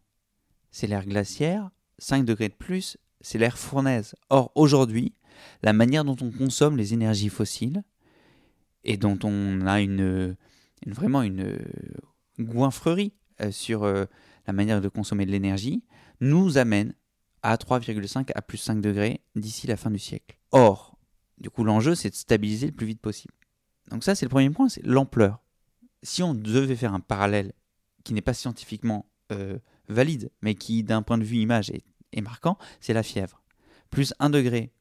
[0.73, 4.15] c'est l'ère glaciaire, 5 degrés de plus, c'est l'ère fournaise.
[4.31, 5.15] Or, aujourd'hui,
[5.63, 7.85] la manière dont on consomme les énergies fossiles,
[8.85, 10.37] et dont on a une,
[10.87, 11.59] vraiment une euh,
[12.41, 14.07] goinfrerie euh, sur euh,
[14.47, 15.85] la manière de consommer de l'énergie,
[16.21, 16.95] nous amène
[17.43, 20.39] à 3,5 à plus 5 degrés d'ici la fin du siècle.
[20.51, 20.99] Or,
[21.39, 23.35] du coup, l'enjeu, c'est de stabiliser le plus vite possible.
[23.91, 25.41] Donc ça, c'est le premier point, c'est l'ampleur.
[26.03, 27.53] Si on devait faire un parallèle
[28.05, 29.07] qui n'est pas scientifiquement
[29.93, 33.43] valide, mais qui, d'un point de vue image, est, est marquant, c'est la fièvre.
[33.91, 34.73] Plus 1 degré,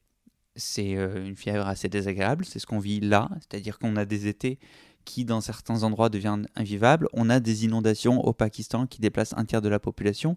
[0.56, 4.26] c'est euh, une fièvre assez désagréable, c'est ce qu'on vit là, c'est-à-dire qu'on a des
[4.26, 4.58] étés
[5.04, 9.44] qui, dans certains endroits, deviennent invivables, on a des inondations au Pakistan qui déplacent un
[9.44, 10.36] tiers de la population,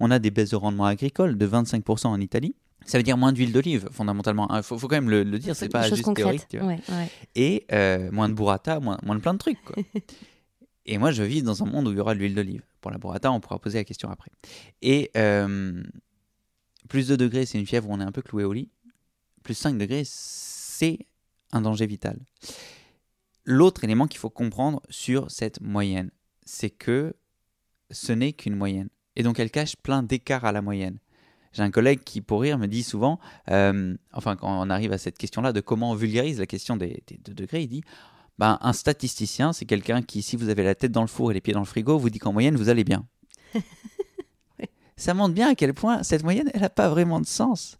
[0.00, 2.54] on a des baisses de rendement agricole de 25% en Italie,
[2.86, 4.48] ça veut dire moins d'huile d'olive, fondamentalement.
[4.54, 6.46] Il faut, faut quand même le, le dire, c'est pas juste concrètes.
[6.48, 6.48] théorique.
[6.48, 7.10] tu vois Ouais, ouais.
[7.34, 9.60] et euh, moins de burrata, moins, moins de plein de trucs.
[9.64, 9.82] Quoi.
[10.86, 12.62] et moi, je vis dans un monde où il y aura de l'huile d'olive.
[13.00, 14.30] Pour on pourra poser la question après.
[14.82, 15.82] Et euh,
[16.88, 18.70] plus de degrés, c'est une fièvre où on est un peu cloué au lit.
[19.42, 20.98] Plus 5 degrés, c'est
[21.52, 22.18] un danger vital.
[23.44, 26.10] L'autre élément qu'il faut comprendre sur cette moyenne,
[26.44, 27.14] c'est que
[27.90, 28.88] ce n'est qu'une moyenne.
[29.14, 30.98] Et donc, elle cache plein d'écarts à la moyenne.
[31.52, 33.18] J'ai un collègue qui, pour rire, me dit souvent,
[33.50, 37.02] euh, enfin, quand on arrive à cette question-là de comment on vulgarise la question des,
[37.24, 37.82] degrés, il dit
[38.38, 41.34] ben, un statisticien, c'est quelqu'un qui, si vous avez la tête dans le four et
[41.34, 43.06] les pieds dans le frigo, vous dit qu'en moyenne, vous allez bien.
[44.96, 47.78] Ça montre bien à quel point cette moyenne, elle n'a pas vraiment de sens.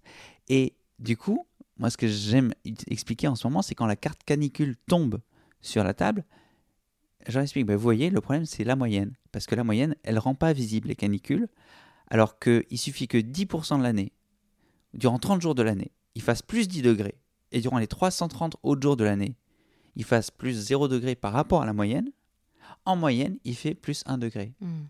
[0.49, 1.47] Et du coup,
[1.79, 2.53] moi, ce que j'aime
[2.87, 5.21] expliquer en ce moment, c'est quand la carte canicule tombe
[5.61, 6.25] sur la table,
[7.27, 9.15] je leur explique, ben, vous voyez, le problème, c'est la moyenne.
[9.33, 11.49] Parce que la moyenne, elle rend pas visible les canicules,
[12.09, 14.13] alors qu'il suffit que 10% de l'année,
[14.95, 17.19] durant 30 jours de l'année, il fasse plus 10 degrés,
[17.53, 19.37] et durant les 330 autres jours de l'année,
[19.97, 22.11] il fasse plus 0 degré par rapport à la moyenne,
[22.85, 24.53] en moyenne, il fait plus 1 degré.
[24.61, 24.85] Hmm.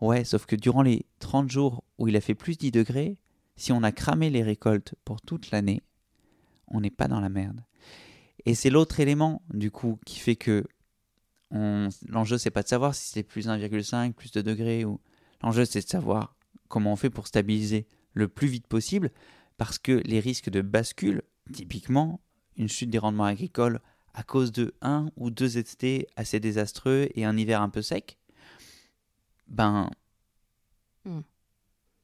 [0.00, 3.16] Ouais, sauf que durant les 30 jours où il a fait plus 10 degrés,
[3.56, 5.82] si on a cramé les récoltes pour toute l'année,
[6.66, 7.62] on n'est pas dans la merde.
[8.44, 10.64] Et c'est l'autre élément, du coup, qui fait que
[11.50, 14.84] on- l'enjeu, c'est pas de savoir si c'est plus 1,5, plus 2 degrés.
[14.84, 15.00] Ou...
[15.42, 16.34] L'enjeu, c'est de savoir
[16.68, 19.10] comment on fait pour stabiliser le plus vite possible,
[19.58, 22.20] parce que les risques de bascule, typiquement,
[22.56, 23.80] une chute des rendements agricoles
[24.14, 28.18] à cause de un ou deux étés assez désastreux et un hiver un peu sec,
[29.48, 29.90] ben,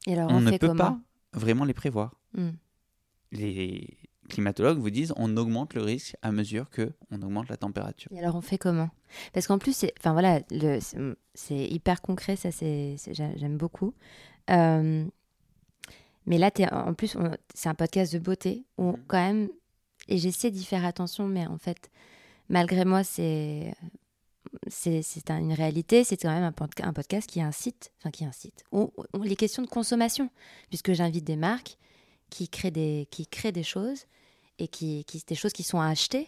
[0.07, 0.99] Et alors, on, on, ne fait peut pas
[1.33, 2.15] vraiment les prévoir.
[2.33, 2.51] Hmm.
[3.31, 3.97] Les
[4.29, 8.11] climatologues vous disent on augmente le risque à mesure que on augmente la température.
[8.11, 8.89] Et alors, on fait comment?
[9.33, 10.79] Parce qu'en plus, c'est, enfin voilà, le,
[11.33, 13.93] c'est, hyper concret, ça, c'est, c'est- j'a- j'aime beaucoup.
[14.49, 15.05] Euh,
[16.25, 17.17] mais là, en plus,
[17.55, 19.49] c'est un podcast de beauté où, quand même,
[20.09, 21.89] et j'essaie d'y faire attention, mais en fait,
[22.49, 23.73] malgré moi, c'est,
[24.67, 26.03] c'est, c'est un- une réalité.
[26.03, 28.63] C'est quand même un, podca- un podcast qui incite, enfin qui incite,
[29.23, 30.29] les questions de consommation,
[30.69, 31.77] puisque j'invite des marques
[32.29, 34.05] qui créent des, qui créent des choses
[34.57, 36.27] et qui, qui des choses qui sont à acheter.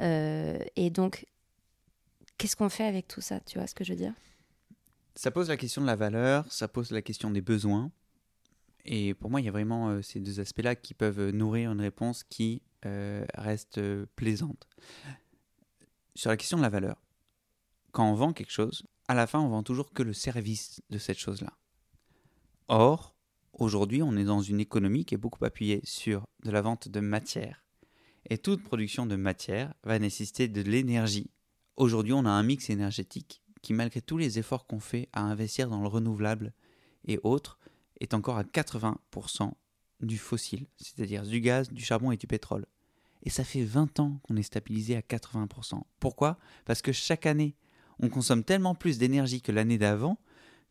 [0.00, 1.26] Euh, et donc,
[2.38, 3.40] qu'est-ce qu'on fait avec tout ça?
[3.40, 4.14] Tu vois ce que je veux dire?
[5.16, 7.90] Ça pose la question de la valeur, ça pose la question des besoins.
[8.84, 11.72] Et pour moi, il y a vraiment euh, ces deux aspects-là qui peuvent euh, nourrir
[11.72, 13.80] une réponse qui euh, reste
[14.16, 14.68] plaisante.
[16.14, 17.00] Sur la question de la valeur,
[17.92, 20.98] quand on vend quelque chose, à la fin, on vend toujours que le service de
[20.98, 21.52] cette chose-là.
[22.68, 23.14] Or,
[23.52, 27.00] aujourd'hui, on est dans une économie qui est beaucoup appuyée sur de la vente de
[27.00, 27.64] matière.
[28.28, 31.30] Et toute production de matière va nécessiter de l'énergie.
[31.76, 35.68] Aujourd'hui, on a un mix énergétique qui, malgré tous les efforts qu'on fait à investir
[35.68, 36.54] dans le renouvelable
[37.06, 37.58] et autres,
[38.04, 39.52] est encore à 80%
[40.00, 42.66] du fossile, c'est-à-dire du gaz, du charbon et du pétrole.
[43.22, 45.80] Et ça fait 20 ans qu'on est stabilisé à 80%.
[45.98, 46.38] Pourquoi?
[46.64, 47.56] Parce que chaque année,
[47.98, 50.18] on consomme tellement plus d'énergie que l'année d'avant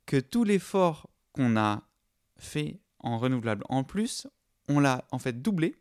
[0.05, 1.83] que tout l'effort qu'on a
[2.37, 4.27] fait en renouvelable en plus,
[4.67, 5.75] on l'a en fait doublé.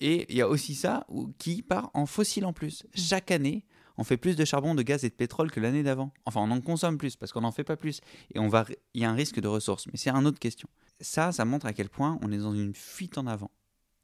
[0.00, 1.06] Et il y a aussi ça
[1.38, 2.86] qui part en fossile en plus.
[2.94, 3.64] Chaque année,
[3.96, 6.12] on fait plus de charbon, de gaz et de pétrole que l'année d'avant.
[6.24, 8.00] Enfin, on en consomme plus parce qu'on n'en fait pas plus.
[8.34, 9.86] Et on va, il y a un risque de ressources.
[9.86, 10.68] Mais c'est une autre question.
[11.00, 13.50] Ça, ça montre à quel point on est dans une fuite en avant.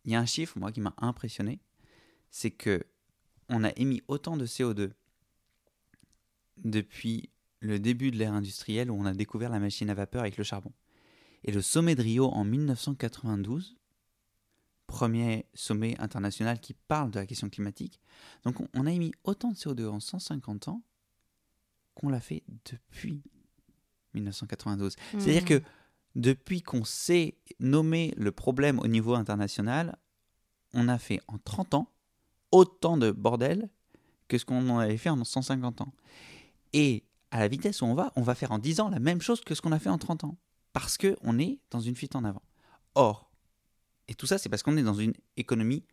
[0.05, 1.61] Il y a un chiffre, moi, qui m'a impressionné.
[2.31, 2.85] C'est que
[3.49, 4.93] on a émis autant de CO2
[6.59, 10.37] depuis le début de l'ère industrielle où on a découvert la machine à vapeur avec
[10.37, 10.73] le charbon.
[11.43, 13.77] Et le sommet de Rio en 1992,
[14.91, 18.01] premier sommet international qui parle de la question climatique,
[18.45, 20.83] donc on- a émis autant de CO2 en 150 ans
[21.95, 23.23] qu'on l'a fait depuis
[24.15, 24.97] 1992.
[25.13, 25.49] C'est-à-dire Mhm.
[25.49, 25.63] que
[26.17, 29.97] depuis qu'on sait nommer le problème au niveau international,
[30.75, 31.89] on a fait en 30 ans
[32.51, 33.69] autant de bordel
[34.29, 35.93] que ce qu'on en avait fait en 150 ans.
[36.73, 39.21] Et à la vitesse où on va, on va faire en 10 ans la même
[39.21, 40.37] chose que ce qu'on a fait en 30 ans.
[40.73, 42.43] Parce qu'on est dans une fuite en avant.
[42.97, 43.30] Or,
[44.11, 45.85] et tout ça, c'est parce qu'on est dans une économie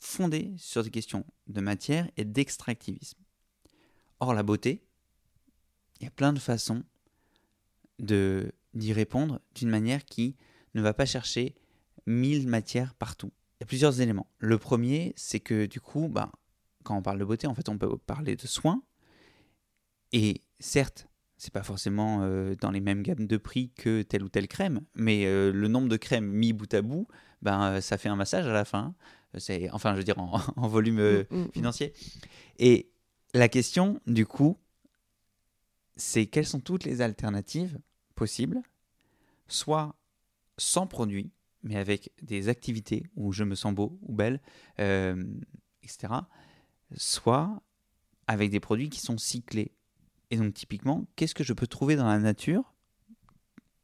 [0.00, 3.18] fondée sur des questions de matière et d'extractivisme.
[4.18, 4.82] Or, la beauté,
[6.00, 6.82] il y a plein de façons
[7.98, 10.36] d'y répondre d'une manière qui
[10.74, 11.54] ne va pas chercher
[12.06, 13.30] mille matières partout.
[13.58, 14.30] Il y a plusieurs éléments.
[14.38, 16.32] Le premier, c'est que du coup, ben,
[16.82, 18.82] quand on parle de beauté, en fait, on peut parler de soins.
[20.12, 21.08] Et certes,
[21.40, 24.82] c'est pas forcément euh, dans les mêmes gammes de prix que telle ou telle crème,
[24.94, 27.08] mais euh, le nombre de crèmes mis bout à bout,
[27.40, 28.94] ben, euh, ça fait un massage à la fin.
[29.38, 31.52] C'est, enfin, je veux dire, en, en volume Mm, mm, mm.
[31.52, 31.94] financier.
[32.58, 32.90] Et
[33.32, 34.58] la question, du coup,
[35.96, 37.78] c'est quelles sont toutes les alternatives
[38.16, 38.60] possibles,
[39.48, 39.96] soit
[40.58, 44.42] sans produit, mais avec des activités où je me sens beau ou belle,
[44.76, 46.12] etc.,
[46.96, 47.62] soit
[48.26, 49.72] avec des produits qui sont cyclés.
[50.30, 52.72] Et donc, typiquement, qu'est-ce que je peux trouver dans la nature?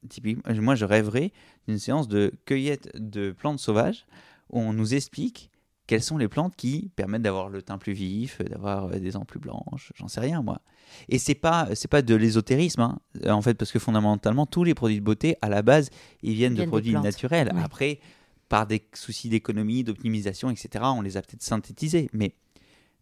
[0.08, 1.32] Typiquement, Moi, je rêverais
[1.66, 4.06] d'une séance de cueillette de plantes sauvages
[4.50, 5.50] où on nous explique
[5.86, 9.24] quelles sont les plantes qui permettent d'avoir le teint plus vif, d'avoir euh, des dents
[9.24, 10.60] plus blanches, j'en sais rien moi.
[11.08, 14.74] Et c'est pas c'est pas de l'ésotérisme hein, en fait parce que fondamentalement tous les
[14.74, 15.90] produits de beauté à la base
[16.22, 17.52] ils viennent, Viennent de produits naturels.
[17.62, 18.00] Après
[18.48, 20.84] par des soucis d'économie, d'optimisation, etc.
[20.84, 22.08] On les a peut-être synthétisés.
[22.12, 22.34] Mais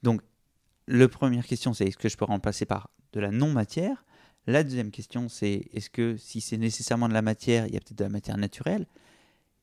[0.03, 0.21] donc
[0.87, 4.05] la première question c'est est-ce que je peux remplacer par de la non matière
[4.47, 7.81] La deuxième question c'est est-ce que si c'est nécessairement de la matière, il y a
[7.81, 8.87] peut-être de la matière naturelle?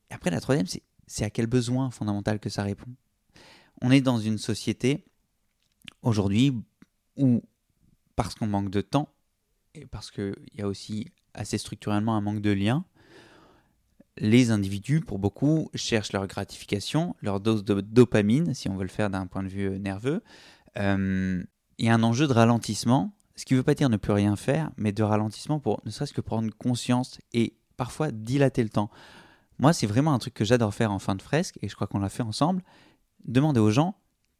[0.10, 2.90] Et après la troisième c'est c'est à quel besoin fondamental que ça répond?
[3.82, 5.04] On est dans une société
[6.04, 6.54] aujourd'hui
[7.18, 7.42] où,
[8.16, 9.10] parce qu'on manque de temps,
[9.76, 12.86] et parce qu'il y a aussi assez structurellement un manque de lien,
[14.18, 18.90] les individus, pour beaucoup, cherchent leur gratification, leur dose de dopamine, si on veut le
[18.90, 20.24] faire d'un point de vue euh, nerveux.
[20.78, 21.44] Euh,
[21.78, 24.14] Il y a un enjeu de ralentissement, ce qui ne veut pas dire ne plus
[24.14, 28.70] rien faire, mais de ralentissement pour ne serait-ce que prendre conscience et parfois dilater le
[28.70, 28.92] temps.
[29.58, 31.88] Moi, c'est vraiment un truc que j'adore faire en fin de fresque, et je crois
[31.88, 32.62] qu'on l'a fait ensemble.
[33.26, 33.96] Demandez aux gens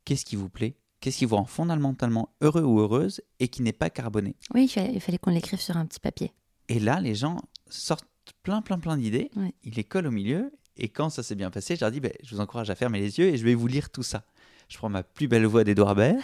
[0.06, 3.74] qu'est-ce qui vous plaît, qu'est-ce qui vous rend fondamentalement heureux ou heureuse et qui n'est
[3.74, 4.36] pas carboné?
[4.54, 6.32] Oui, il fallait, qu'on l'écrive sur un petit papier.
[6.70, 7.38] Et là, les gens
[7.70, 8.06] sortent
[8.44, 9.32] plein, plein, plein d'idées.
[9.36, 9.56] Ouais.
[9.64, 10.54] Ils les collent au milieu.
[10.78, 13.00] Et quand ça s'est bien passé, je leur dis ben, Je vous encourage à fermer
[13.00, 14.26] les yeux et je vais vous lire tout ça.
[14.70, 16.20] Je prends ma plus belle voix d'Edouard Baird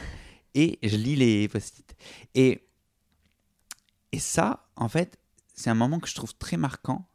[0.54, 1.96] et je lis les post-it.
[2.36, 2.66] Et,
[4.12, 5.20] et ça, en fait,
[5.54, 7.08] c'est un moment que je trouve très marquant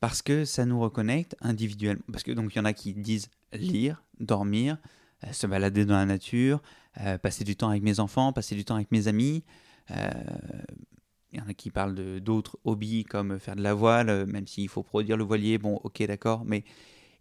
[0.00, 2.02] parce que ça nous reconnecte individuellement.
[2.10, 4.78] Parce que donc il y en a qui disent lire, dormir,
[5.24, 6.60] euh, se balader dans la nature,
[7.00, 9.44] euh, passer du temps avec mes enfants, passer du temps avec mes amis.
[9.90, 10.10] Euh,
[11.32, 14.46] il y en a qui parlent de d'autres hobbies comme faire de la voile, même
[14.46, 15.58] s'il faut produire le voilier.
[15.58, 16.64] Bon, ok, d'accord, mais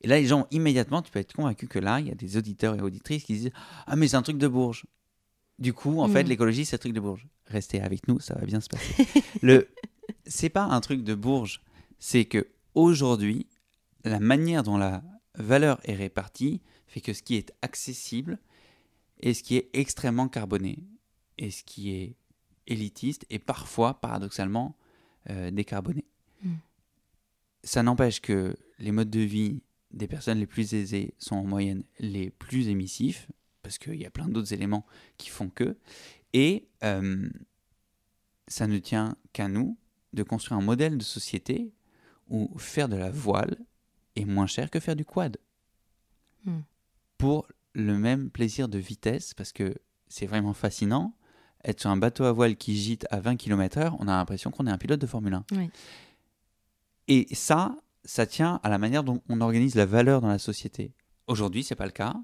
[0.02, 2.36] et là les gens immédiatement, tu peux être convaincu que là, il y a des
[2.36, 3.52] auditeurs et auditrices qui disent
[3.88, 4.86] ah mais c'est un truc de Bourges.
[5.60, 6.28] Du coup, en fait, Mm.
[6.28, 7.28] l'écologie c'est un truc de Bourges.
[7.52, 9.06] Restez avec nous, ça va bien se passer.
[9.42, 9.70] le
[10.26, 11.62] c'est pas un truc de Bourges,
[12.00, 13.48] c'est que aujourd'hui,
[14.04, 15.04] la manière dont la
[15.36, 18.40] valeur est répartie fait que ce qui est accessible
[19.22, 20.84] et ce qui est extrêmement carboné
[21.38, 22.16] et ce qui est
[22.68, 24.78] élitiste et parfois, paradoxalement,
[25.30, 26.06] euh, décarboné.
[26.44, 26.56] Mm.
[27.64, 29.62] Ça n'empêche que les modes de vie
[29.92, 33.28] des personnes les plus aisées sont en moyenne les plus émissifs,
[33.62, 34.86] parce qu'il y a plein d'autres éléments
[35.18, 35.78] qui font que,
[36.34, 37.30] et euh,
[38.48, 39.78] ça ne tient qu'à nous
[40.14, 41.74] de construire un modèle de société
[42.30, 43.58] où faire de la voile
[44.16, 45.38] est moins cher que faire du quad.
[46.46, 46.60] Mm.
[47.18, 49.76] Pour le même plaisir de vitesse, parce que
[50.08, 51.16] c'est vraiment fascinant.
[51.64, 54.66] Être sur un bateau à voile qui gîte à 20 km/h, on a l'impression qu'on
[54.68, 55.46] est un pilote de Formule 1.
[55.52, 55.70] Oui.
[57.08, 60.94] Et ça, ça tient à la manière dont on organise la valeur dans la société.
[61.28, 62.16] Aujourd'hui, c'est pas le cas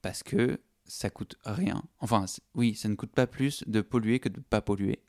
[0.00, 1.82] parce que ça coûte rien.
[2.00, 5.00] Enfin, oui, ça ne coûte pas plus de polluer que de pas polluer.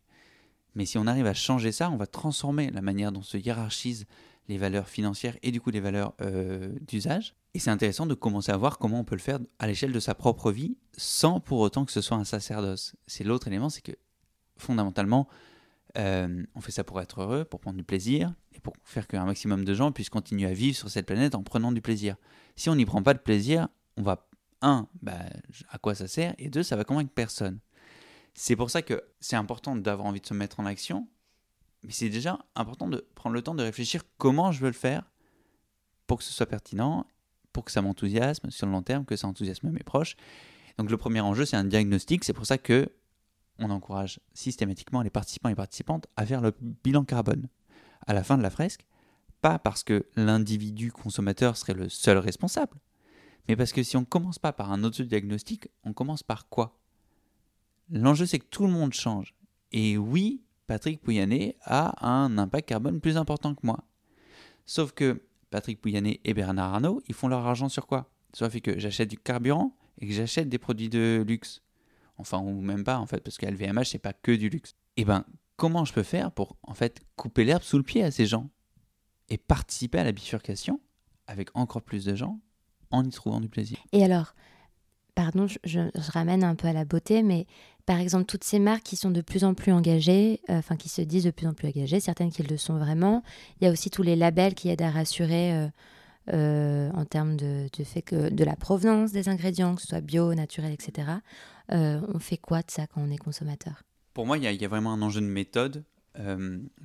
[0.76, 4.06] Mais si on arrive à changer ça, on va transformer la manière dont se hiérarchisent
[4.48, 7.36] les valeurs financières et du coup les valeurs euh, d'usage.
[7.54, 10.00] Et c'est intéressant de commencer à voir comment on peut le faire à l'échelle de
[10.00, 12.96] sa propre vie sans pour autant que ce soit un sacerdoce.
[13.08, 13.94] C'est l'autre élément, c'est que
[14.58, 15.28] fondamentalement,
[15.98, 19.26] euh, on fait ça pour être heureux, pour prendre du plaisir et pour faire qu'un
[19.26, 22.18] maximum de gens puissent continuer à vivre sur cette planète en prenant du plaisir.
[22.56, 24.28] Si on n'y prend pas de plaisir, on va,
[24.66, 25.20] un, bah,
[25.70, 27.60] à quoi ça sert Et deux, ça va convaincre personne.
[28.34, 31.08] C'est pour ça que c'est important d'avoir envie de se mettre en action,
[31.84, 35.10] mais c'est déjà important de prendre le temps de réfléchir comment je veux le faire
[36.08, 37.08] pour que ce soit pertinent,
[37.54, 40.18] pour que ça m'enthousiasme sur le long terme, que ça enthousiasme mes proches.
[40.78, 42.24] Donc le premier enjeu, c'est un diagnostic.
[42.24, 42.90] C'est pour ça que
[43.60, 47.48] on encourage systématiquement les participants et participantes à faire le bilan carbone
[48.06, 48.86] à la fin de la fresque,
[49.42, 52.78] pas parce que l'individu consommateur serait le seul responsable,
[53.48, 56.78] mais parce que si on ne commence pas par un auto-diagnostic, on commence par quoi?
[57.90, 59.36] L'enjeu, c'est que tout le monde change.
[59.72, 63.84] Et oui, Patrick Pouyanné a un impact carbone plus important que moi.
[64.66, 68.10] Sauf que Patrick Pouyanné et Bernard Arnault, ils font leur argent sur quoi?
[68.34, 71.62] Soit fait que j'achète du carburant et que j'achète des produits de luxe.
[72.18, 74.76] Enfin, ou même pas, en fait, parce que LVMH, c'est pas que du luxe.
[74.98, 75.24] Et ben,
[75.56, 78.50] comment je peux faire pour, en fait, couper l'herbe sous le pied à ces gens?
[79.30, 80.80] Et participer à la bifurcation
[81.28, 82.40] avec encore plus de gens
[82.92, 84.36] en y trouvant du plaisir Et alors,
[85.16, 87.48] pardon, je, je- je ramène un peu à la beauté, mais
[87.86, 90.90] par exemple, toutes ces marques qui sont de plus en plus engagées, euh, enfin qui
[90.90, 93.24] se disent de plus en plus engagées, certaines qui le sont vraiment,
[93.62, 95.68] il y a aussi tous les labels qui aident à rassurer euh,
[96.34, 100.02] euh, en termes de, de fait que de la provenance des ingrédients, que ce soit
[100.02, 101.20] bio, naturel, etc.
[101.70, 103.84] On fait quoi de ça quand on est consommateur?
[104.14, 105.84] Pour moi, il y, y a vraiment un enjeu de méthode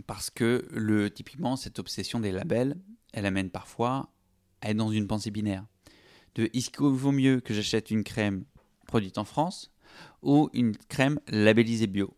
[0.06, 2.76] parce que le, typiquement, cette obsession des labels,
[3.14, 4.10] elle amène parfois
[4.60, 5.64] à être dans une pensée binaire.
[6.34, 8.44] De est-ce qu'il vaut mieux que j'achète une crème
[8.86, 9.70] produite en France
[10.22, 12.16] ou une crème labellisée bio?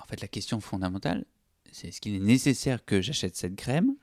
[0.00, 1.24] En fait, la question fondamentale,
[1.70, 3.94] c'est est-ce qu'il est nécessaire que j'achète cette crème?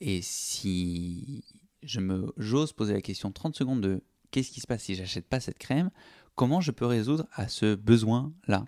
[0.00, 1.44] Et si
[1.82, 5.26] je me j'ose poser la question 30 secondes de qu'est-ce qui se passe si j'achète
[5.26, 5.90] pas cette crème?
[6.34, 8.64] Comment je peux résoudre à ce besoin-là?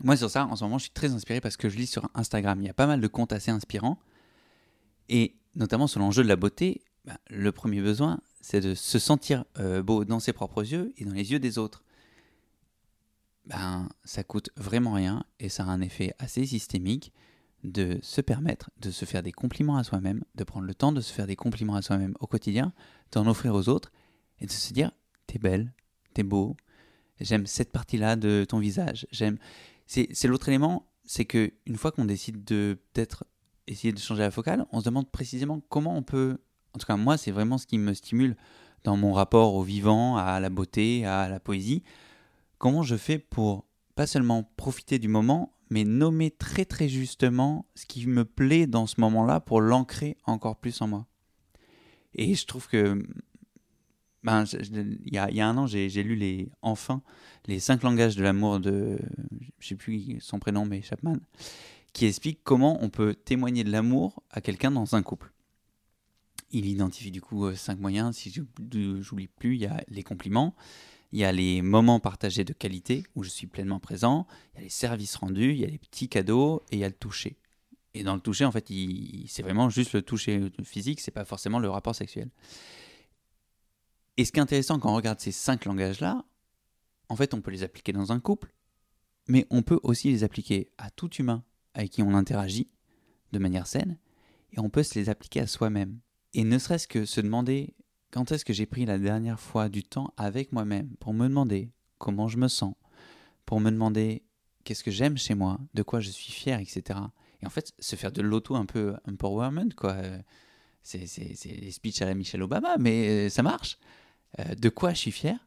[0.00, 2.08] Moi, sur ça, en ce moment, je suis très inspiré parce que je lis sur
[2.14, 2.60] Instagram.
[2.60, 3.98] Il y a pas mal de comptes assez inspirants.
[5.08, 9.46] Et notamment sur l'enjeu de la beauté, bah, le premier besoin, c'est de se sentir
[9.58, 11.82] euh, beau dans ses propres yeux et dans les yeux des autres.
[13.46, 17.10] Ben, ça coûte vraiment rien et ça a un effet assez systémique
[17.62, 21.00] de se permettre de se faire des compliments à soi-même, de prendre le temps de
[21.00, 22.74] se faire des compliments à soi-même au quotidien,
[23.12, 23.90] d'en offrir aux autres
[24.40, 24.92] et de se dire
[25.26, 25.72] t'es belle,
[26.12, 26.54] t'es beau,
[27.20, 29.38] j'aime cette partie-là de ton visage, j'aime
[29.86, 33.24] c'est l'autre élément, c'est que une fois qu'on décide de peut-être
[33.66, 36.36] essayer de changer la focale, on se demande précisément comment on peut.
[36.74, 38.36] En tout cas, moi, c'est vraiment ce qui me stimule
[38.82, 41.82] dans mon rapport au vivant, à la beauté, à la poésie.
[42.58, 43.64] Comment je fais pour
[43.94, 48.86] pas seulement profiter du moment, mais nommer très très justement ce qui me plaît dans
[48.86, 51.06] ce moment-là pour l'ancrer encore plus en moi?
[52.14, 53.02] Et je trouve que
[54.22, 57.02] Ben, il y, a, un an, j'ai j'ai lu les, enfin
[57.46, 58.98] les cinq langages de l'amour de,
[59.58, 61.18] je sais plus son prénom, mais Chapman,
[61.92, 65.33] qui explique comment on peut témoigner de l'amour à quelqu'un dans un couple.
[66.54, 68.16] Il identifie du coup euh, cinq moyens.
[68.16, 70.54] Si je- j'oublie plus, il y a les compliments,
[71.10, 74.60] il y a les moments partagés de qualité où je suis pleinement présent, il y
[74.60, 76.94] a les services rendus, il y a les petits cadeaux et il y a le
[76.94, 77.36] toucher.
[77.92, 78.68] Et dans le toucher, en fait,
[79.26, 82.30] c'est vraiment juste le toucher physique, c'est pas forcément le rapport sexuel.
[84.16, 86.24] Et ce qui est intéressant quand on regarde ces cinq langages-là,
[87.08, 88.54] en fait, on peut les appliquer dans un couple,
[89.26, 91.42] mais on peut aussi les appliquer à tout humain
[91.74, 92.68] avec qui on interagit
[93.32, 93.98] de manière saine,
[94.52, 95.98] et on peut se les appliquer à soi-même.
[96.34, 97.74] Et ne serait-ce que se demander
[98.10, 101.70] quand est-ce que j'ai pris la dernière fois du temps avec moi-même pour me demander
[101.98, 102.74] comment je me sens,
[103.46, 104.22] pour me demander
[104.64, 106.98] qu'est-ce que j'aime chez moi, de quoi je suis fier, etc.
[107.42, 109.96] Et en fait, se faire de l'auto un peu empowerment, quoi.
[110.82, 113.78] C'est c'est- c'est les speeches à la Michelle Obama, mais euh, ça marche.
[114.40, 115.38] Euh, de quoi je suis fier?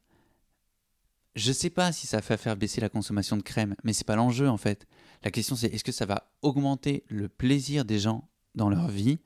[1.36, 4.16] Je sais pas si ça fait faire baisser la consommation de crème, mais c'est pas
[4.16, 4.88] l'enjeu en fait.
[5.24, 9.20] La question c'est est-ce que ça va augmenter le plaisir des gens dans leur vie?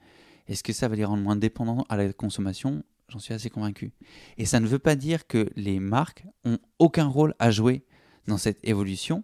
[0.48, 2.84] Est-ce que ça va les rendre moins dépendants à la consommation?
[3.10, 3.92] J'en suis assez convaincu.
[4.38, 7.84] Et ça ne veut pas dire que les marques ont aucun rôle à jouer
[8.28, 9.24] dans cette évolution.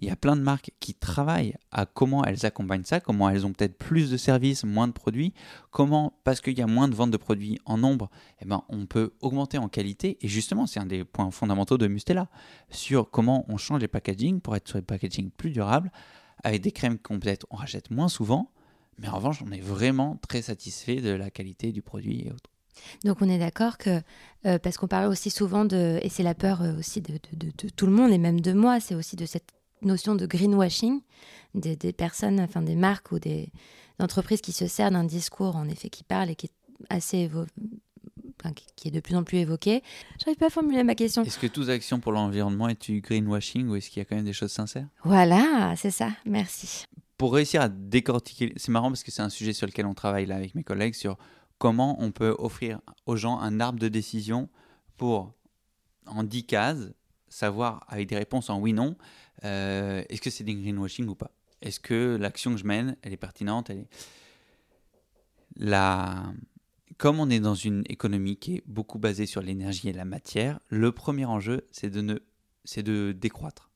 [0.00, 3.44] Il y a plein de marques qui travaillent à comment elles accompagnent ça, comment elles
[3.44, 5.34] ont peut-être plus de services, moins de produits,
[5.72, 8.08] comment, parce qu'il y a moins de ventes de produits en nombre,
[8.40, 10.16] eh ben, on peut augmenter en qualité.
[10.20, 12.28] Et justement, c'est un des points fondamentaux de Mustela,
[12.70, 15.90] sur comment on change les packaging pour être sur des packaging plus durables,
[16.44, 18.52] avec des crèmes qu'on peut-être on rachète moins souvent,
[18.98, 22.50] mais en revanche, on est vraiment très satisfait de la qualité du produit et autres.
[23.04, 24.00] Donc on est d'accord que,
[24.46, 27.46] euh, parce qu'on parle aussi souvent de, et c'est la peur euh, aussi de, de-
[27.46, 29.50] de- de tout le monde et même de moi, c'est aussi de cette
[29.82, 31.00] notion de greenwashing
[31.54, 33.50] des, des personnes, enfin des marques ou des
[33.98, 36.52] entreprises qui se servent d'un discours en effet qui parle et qui est
[36.88, 37.28] assez
[38.40, 39.82] enfin, qui- qui est de plus en plus évoqué.
[40.20, 41.24] J'arrive pas à formuler ma question.
[41.24, 44.14] Est-ce que toute action pour l'environnement est du greenwashing ou est-ce qu'il y a quand
[44.16, 44.86] même des choses sincères?
[45.04, 46.10] Voilà, c'est ça.
[46.24, 46.84] Merci.
[47.18, 50.24] Pour réussir à décortiquer, c'est marrant parce que c'est un sujet sur lequel on travaille
[50.24, 51.18] là avec mes collègues sur
[51.58, 54.48] comment on peut offrir aux gens un arbre de décision
[54.96, 55.34] pour,
[56.06, 56.92] en 10 cases,
[57.28, 58.96] savoir avec des réponses en oui-non,
[59.44, 61.32] euh, est-ce que c'est du greenwashing ou pas?
[61.60, 63.70] Est-ce que l'action que je mène, elle est pertinente.
[65.56, 66.32] La...
[66.98, 70.60] Comme on est dans une économie qui est beaucoup basée sur l'énergie et la matière,
[70.68, 72.14] le premier enjeu, c'est de, ne...
[72.64, 73.70] c'est de décroître.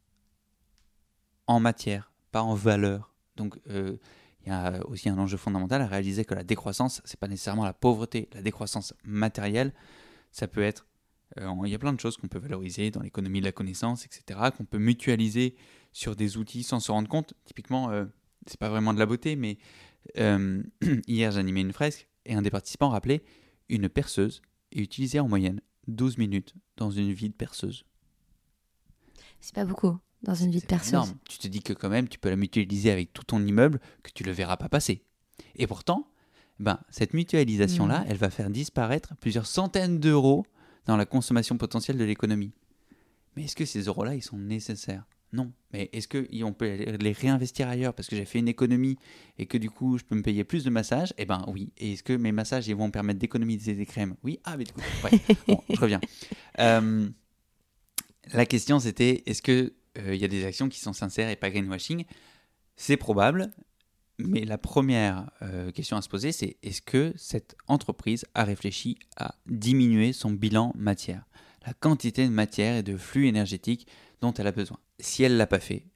[1.48, 3.11] En matière, pas en valeur.
[3.36, 3.96] Donc, euh,
[4.44, 7.64] il y a aussi un enjeu fondamental à réaliser que la décroissance, c'est pas nécessairement
[7.64, 8.28] la pauvreté.
[8.32, 9.72] La décroissance matérielle,
[10.32, 10.86] ça peut être.
[11.38, 14.04] euh, il y a plein de choses qu'on peut valoriser dans l'économie de la connaissance,
[14.04, 15.54] etc., qu'on peut mutualiser
[15.92, 17.34] sur des outils sans se rendre compte.
[17.44, 18.04] Typiquement, euh,
[18.46, 19.58] c'est pas vraiment de la beauté, mais
[20.18, 20.62] euh,
[21.06, 23.22] hier j'animais une fresque et un des participants rappelait
[23.68, 27.84] une perceuse est utilisée en moyenne 12 minutes dans une vie de perceuse.
[29.40, 31.14] C'est pas beaucoup dans une vie de énorme.
[31.28, 34.10] Tu te dis que quand même, tu peux la mutualiser avec tout ton immeuble, que
[34.14, 35.02] tu le verras pas passer.
[35.56, 36.08] Et pourtant,
[36.60, 38.06] ben, cette mutualisation-là, Mhm.
[38.08, 40.46] elle va faire disparaître plusieurs centaines d'euros
[40.86, 42.52] dans la consommation potentielle de l'économie.
[43.36, 45.04] Mais est-ce que ces euros-là, ils sont nécessaires?
[45.32, 45.50] Non.
[45.72, 46.66] Mais est-ce qu'on peut
[47.00, 48.98] les réinvestir ailleurs parce que j'ai fait une économie
[49.38, 51.14] et que du coup, je peux me payer plus de massages?
[51.16, 51.72] Eh ben oui.
[51.78, 54.14] Et est-ce que mes massages, ils vont me permettre d'économiser des crèmes?
[54.22, 54.40] Oui.
[54.44, 55.20] Ah, mais du coup, ouais.
[55.48, 56.00] Bon, je reviens.
[56.58, 57.08] Euh,
[58.34, 61.50] la question, c'était est-ce que il y a des actions qui sont sincères et pas
[61.50, 62.04] greenwashing
[62.76, 63.52] C'est probable,
[64.18, 68.98] mais la première euh, question à se poser, c'est est-ce que cette entreprise a réfléchi
[69.16, 71.24] à diminuer son bilan matière?
[71.66, 73.86] La quantité de matière et de flux énergétique
[74.20, 74.78] dont elle a besoin.
[74.98, 75.86] Si elle l'a pas fait,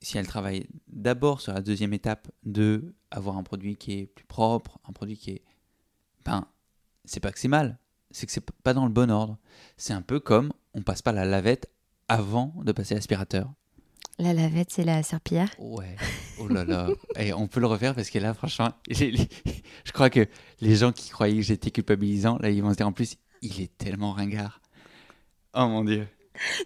[0.00, 4.24] si elle travaille d'abord sur la deuxième étape de avoir un produit qui est plus
[4.24, 5.42] propre, un produit qui est...
[6.24, 6.46] Ben,
[7.04, 7.78] c'est pas que c'est mal,
[8.10, 9.38] c'est que c'est pas dans le bon ordre.
[9.76, 11.70] C'est un peu comme on passe pas la lavette
[12.12, 13.50] avant de passer l'aspirateur.
[14.18, 15.48] La lavette, c'est la serpillière?
[15.58, 15.96] Ouais,
[16.38, 16.88] oh là là.
[17.18, 20.26] Et on peut le refaire parce que là, franchement, je crois que
[20.60, 23.60] les gens qui croyaient que j'étais culpabilisant, là, ils vont se dire en plus, il
[23.60, 24.60] est tellement ringard.
[25.54, 26.06] Oh mon dieu.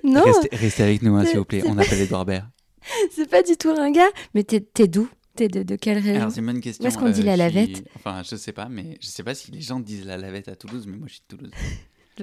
[0.05, 1.63] Non, Restez, restez avec nous, hein, s'il vous plaît.
[1.67, 2.49] On pas- appelle Edouard Baird.
[3.13, 4.11] c'est pas du tout ringard.
[4.35, 5.09] Mais t'es t'es d'où?
[5.37, 6.17] T'es de, de quelle région?
[6.17, 6.85] Alors, c'est une bonne question.
[6.85, 7.89] Où est-ce qu'on dit la je suis- lavette?
[7.97, 10.57] Enfin, je sais pas, mais je sais pas si les gens disent la lavette à
[10.57, 11.53] Toulouse, mais moi, je suis de Toulouse.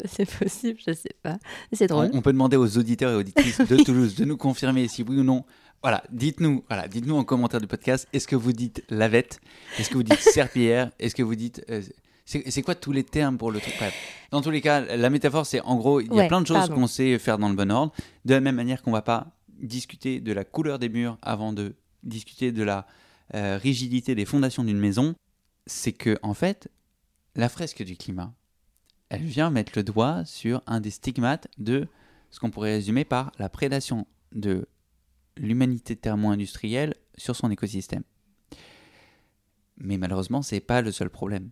[0.06, 1.38] C'est possible, je sais pas.
[1.72, 2.10] C'est drôle.
[2.14, 5.24] on peut demander aux auditeurs et auditrices de Toulouse de nous confirmer si oui ou
[5.24, 5.46] non.
[5.82, 9.42] Voilà, dites-nous, voilà, dites-nous en commentaire du podcast, est-ce que vous dites lavette?
[9.78, 10.92] Est-ce que vous dites serpillière?
[11.00, 11.82] Est-ce que vous dites euh,
[12.26, 13.76] c'est quoi tous les termes pour le truc?
[13.78, 13.94] Bref,
[14.32, 16.48] dans tous les cas, la métaphore, c'est en gros, il y a Ouais, plein de
[16.48, 19.28] choses qu'on sait faire dans le bon ordre, de la même manière qu'on va pas
[19.50, 22.88] discuter de la couleur des murs avant de discuter de la
[23.36, 25.16] euh, rigidité des fondations d'une maison.
[25.68, 26.70] C'est que en fait,
[27.36, 28.34] la fresque du climat,
[29.14, 31.88] elle vient mettre le doigt sur un des stigmates de
[32.32, 34.68] ce qu'on pourrait résumer par la prédation de
[35.38, 38.02] l'humanité thermo-industrielle sur son écosystème.
[39.78, 41.52] Mais malheureusement, ce n'est pas le seul problème.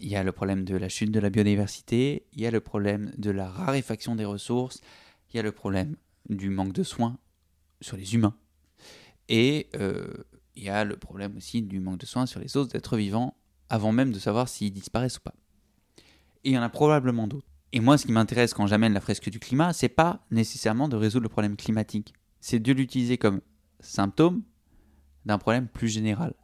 [0.00, 2.60] Il y a le problème de la chute de la biodiversité, il y a le
[2.60, 4.80] problème de la raréfaction des ressources,
[5.32, 5.94] il y a le problème
[6.28, 7.18] du manque de soins
[7.80, 8.34] sur les humains.
[9.28, 10.12] Et euh,
[10.56, 13.36] il y a le problème aussi du manque de soins sur les autres êtres vivants
[13.68, 15.34] avant même de savoir s'ils disparaissent ou pas.
[16.46, 17.48] Il y en a probablement d'autres.
[17.72, 20.94] Et moi, ce qui m'intéresse quand j'amène la fresque du climat, c'est pas nécessairement de
[20.94, 23.40] résoudre le problème climatique, c'est de l'utiliser comme
[23.80, 24.44] symptôme
[25.24, 26.34] d'un problème plus général.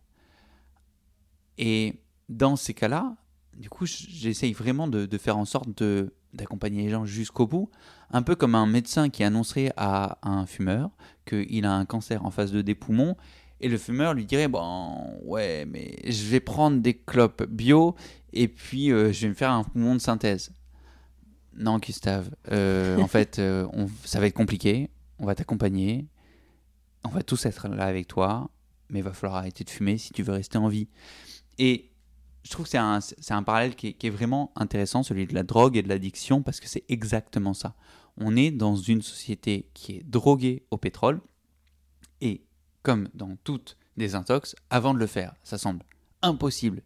[1.56, 3.14] Et dans ces cas-là,
[3.56, 5.68] du coup, j'essaye vraiment de, faire en sorte
[6.34, 7.70] d'accompagner les gens jusqu'au bout,
[8.10, 10.90] un peu comme un médecin qui annoncerait à un fumeur
[11.26, 13.16] qu'il a un cancer en phase de des poumons,
[13.62, 17.94] et le fumeur lui dirait bon ouais mais je vais prendre des clopes bio
[18.32, 20.52] et puis euh, je vais me faire un poumon de synthèse.
[21.54, 26.06] Non Gustave, euh, en fait euh, on, ça va être compliqué, on va t'accompagner,
[27.04, 28.50] on va tous être là avec toi,
[28.88, 30.88] mais il va falloir arrêter de fumer si tu veux rester en vie.
[31.58, 31.90] Et
[32.42, 32.98] je trouve que c'est un,
[33.30, 36.42] un, parallèle qui est, qui est, vraiment intéressant, celui de la drogue et de l'addiction,
[36.42, 37.76] parce que c'est exactement ça.
[38.16, 41.20] On est dans une société qui est droguée au pétrole,
[42.82, 45.84] comme dans toutes des intox, avant de le faire, ça semble
[46.22, 46.82] impossible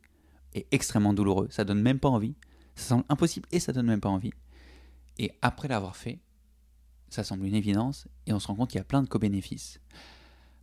[0.54, 2.34] et extrêmement douloureux, ça donne même pas envie,
[2.74, 4.32] ça semble impossible et ça donne même pas envie.
[5.18, 6.20] Et après l'avoir fait,
[7.08, 9.80] ça semble une évidence, et on se rend compte qu'il y a plein de co-bénéfices.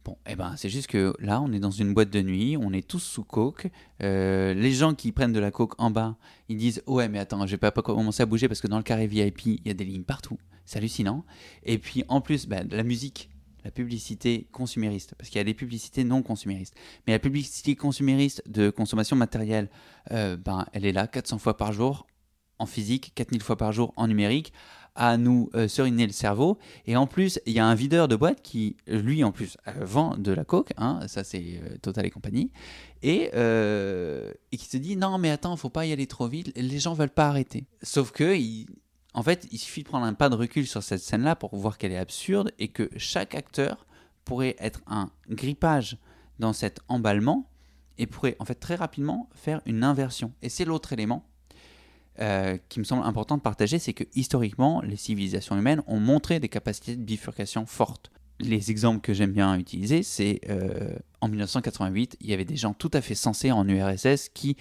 [0.03, 2.73] Bon, eh ben, c'est juste que là, on est dans une boîte de nuit, on
[2.73, 3.69] est tous sous coke.
[4.01, 6.17] Euh, les gens qui prennent de la coke en bas,
[6.49, 8.77] ils disent Ouais, mais attends, je vais pas, pas commencer à bouger parce que dans
[8.77, 10.37] le carré VIP, il y a des lignes partout.
[10.65, 11.23] C'est hallucinant.
[11.63, 13.29] Et puis, en plus, ben, la musique,
[13.63, 16.75] la publicité consumériste, parce qu'il y a des publicités non consuméristes.
[17.07, 19.69] Mais la publicité consumériste de consommation matérielle,
[20.11, 22.07] euh, ben, elle est là 400 fois par jour
[22.59, 24.53] en physique, 4000 fois par jour en numérique
[24.95, 26.57] à nous euh, seriner le cerveau.
[26.85, 29.71] Et en plus, il y a un videur de boîte qui, lui, en plus, euh,
[29.81, 32.51] vend de la coke, hein, ça c'est euh, Total et compagnie,
[33.01, 36.79] et, et, qui se dit non, mais attends, faut pas y aller trop vite, les
[36.79, 37.65] gens veulent pas arrêter.
[37.81, 38.67] Sauf que, il,
[39.13, 41.77] en fait, il suffit de prendre un pas de recul sur cette scène-là pour voir
[41.77, 43.85] qu'elle est absurde et que chaque acteur
[44.25, 45.97] pourrait être un grippage
[46.39, 47.49] dans cet emballement
[47.97, 50.33] et pourrait en fait très rapidement faire une inversion.
[50.41, 51.25] Et c'est l'autre élément
[52.19, 56.39] euh, qui me semble important de partager, c'est que historiquement, les civilisations humaines ont montré
[56.39, 58.11] des capacités de bifurcation fortes.
[58.39, 62.73] Les exemples que j'aime bien utiliser, c'est euh, en 1988, il y avait des gens
[62.73, 64.57] tout à fait sensés en URSS qui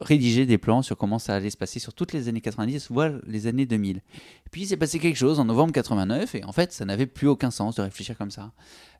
[0.00, 3.12] rédiger des plans sur comment ça allait se passer sur toutes les années 90, voire
[3.26, 3.98] les années 2000.
[3.98, 4.02] Et
[4.50, 7.28] puis il s'est passé quelque chose en novembre 89, et en fait, ça n'avait plus
[7.28, 8.52] aucun sens de réfléchir comme ça.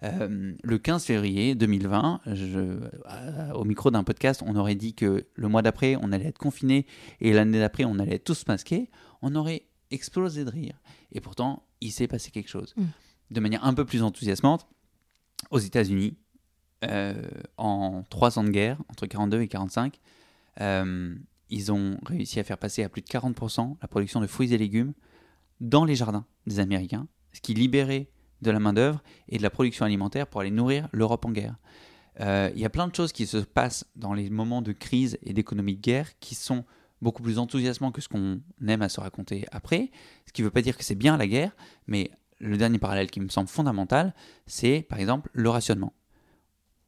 [0.02, 5.26] Euh, le 15 février 2020, je, euh, au micro d'un podcast, on aurait dit que
[5.34, 6.86] le mois d'après, on allait être confiné,
[7.20, 8.90] et l'année d'après, on allait être tous masqués.
[9.22, 10.80] On aurait explosé de rire.
[11.12, 12.74] Et pourtant, il s'est passé quelque chose.
[12.76, 12.84] Mm.
[13.30, 14.66] De manière un peu plus enthousiasmante,
[15.50, 16.16] aux États-Unis,
[16.84, 17.14] euh,
[17.56, 20.00] en trois ans de guerre, entre 42 et 45,
[20.60, 21.14] euh,
[21.50, 24.58] ils ont réussi à faire passer à plus de 40% la production de fruits et
[24.58, 24.92] légumes
[25.60, 28.10] dans les jardins des Américains, ce qui libérait
[28.42, 31.56] de la main-d'œuvre et de la production alimentaire pour aller nourrir l'Europe en guerre.
[32.20, 35.18] Euh, il y a plein de choses qui se passent dans les moments de crise
[35.22, 36.64] et d'économie de guerre qui sont
[37.02, 39.90] beaucoup plus enthousiasmants que ce qu'on aime à se raconter après.
[40.26, 41.54] Ce qui ne veut pas dire que c'est bien la guerre,
[41.86, 44.14] mais le dernier parallèle qui me semble fondamental,
[44.46, 45.92] c'est par exemple le rationnement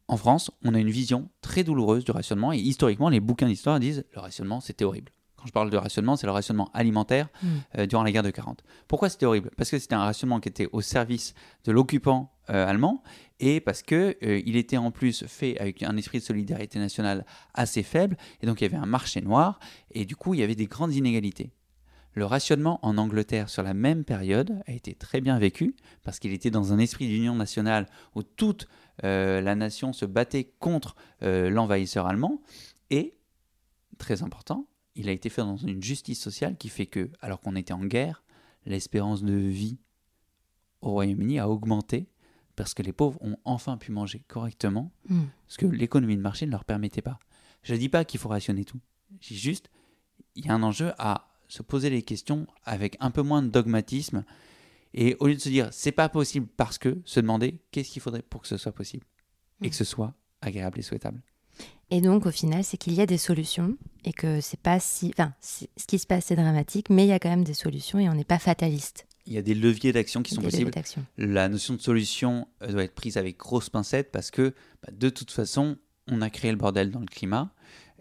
[0.09, 3.81] en France, on a une vision très douloureuse du rationnement et historiquement, les bouquins d'histoire
[3.81, 5.13] disent le rationnement, c'était horrible.
[5.37, 7.49] Quand je parle de rationnement, c'est le rationnement alimentaire mm.
[7.79, 8.63] euh, durant la guerre de 40.
[8.89, 9.51] Pourquoi c'était horrible?
[9.57, 11.35] Parce que c'était un rationnement qui était au service
[11.65, 13.03] de l'occupant euh, allemand
[13.41, 17.27] et parce que euh, il était en plus fait avec un esprit de solidarité nationale
[17.55, 19.59] assez faible et donc il y avait un marché noir
[19.91, 21.51] et du coup il y avait des grandes inégalités.
[22.17, 26.33] Le rationnement en Angleterre sur la même période a été très bien vécu parce qu'il
[26.33, 31.51] était dans un esprit d'union nationale où toute euh, la nation se battait contre euh,
[31.51, 32.43] l'envahisseur allemand
[32.91, 33.15] et,
[33.99, 37.57] très important, il a été fait dans une justice sociale qui fait que, alors qu'on
[37.57, 38.25] était en guerre,
[38.65, 39.79] l'espérance de vie
[40.81, 42.09] au Royaume-Uni a augmenté
[42.57, 45.25] parce que les pauvres ont enfin pu manger correctement, hmm.
[45.47, 47.19] ce que l'économie de marché ne leur permettait pas.
[47.63, 48.81] Je ne dis pas qu'il faut rationner tout.
[49.21, 49.71] Je dis juste,
[50.35, 53.49] il y a un enjeu à se poser les questions avec un peu moins de
[53.49, 54.25] dogmatisme
[54.97, 58.03] et au lieu de se dire c'est pas possible parce que, se demander qu'est-ce qu'il
[58.03, 59.07] faudrait pour que ce soit possible
[59.63, 61.23] et que ce soit agréable et souhaitable.
[61.91, 65.13] Et donc au final, c'est qu'il y a des solutions et que c'est pas si,
[65.17, 67.99] enfin, ce qui se passe c'est dramatique, mais il y a quand même des solutions
[67.99, 69.07] et on n'est pas fataliste.
[69.27, 70.71] Il y a des leviers d'action qui sont possibles.
[71.19, 75.31] La notion de solution doit être prise avec grosse pincette parce que bah, de toute
[75.31, 77.53] façon, on a créé le bordel dans le climat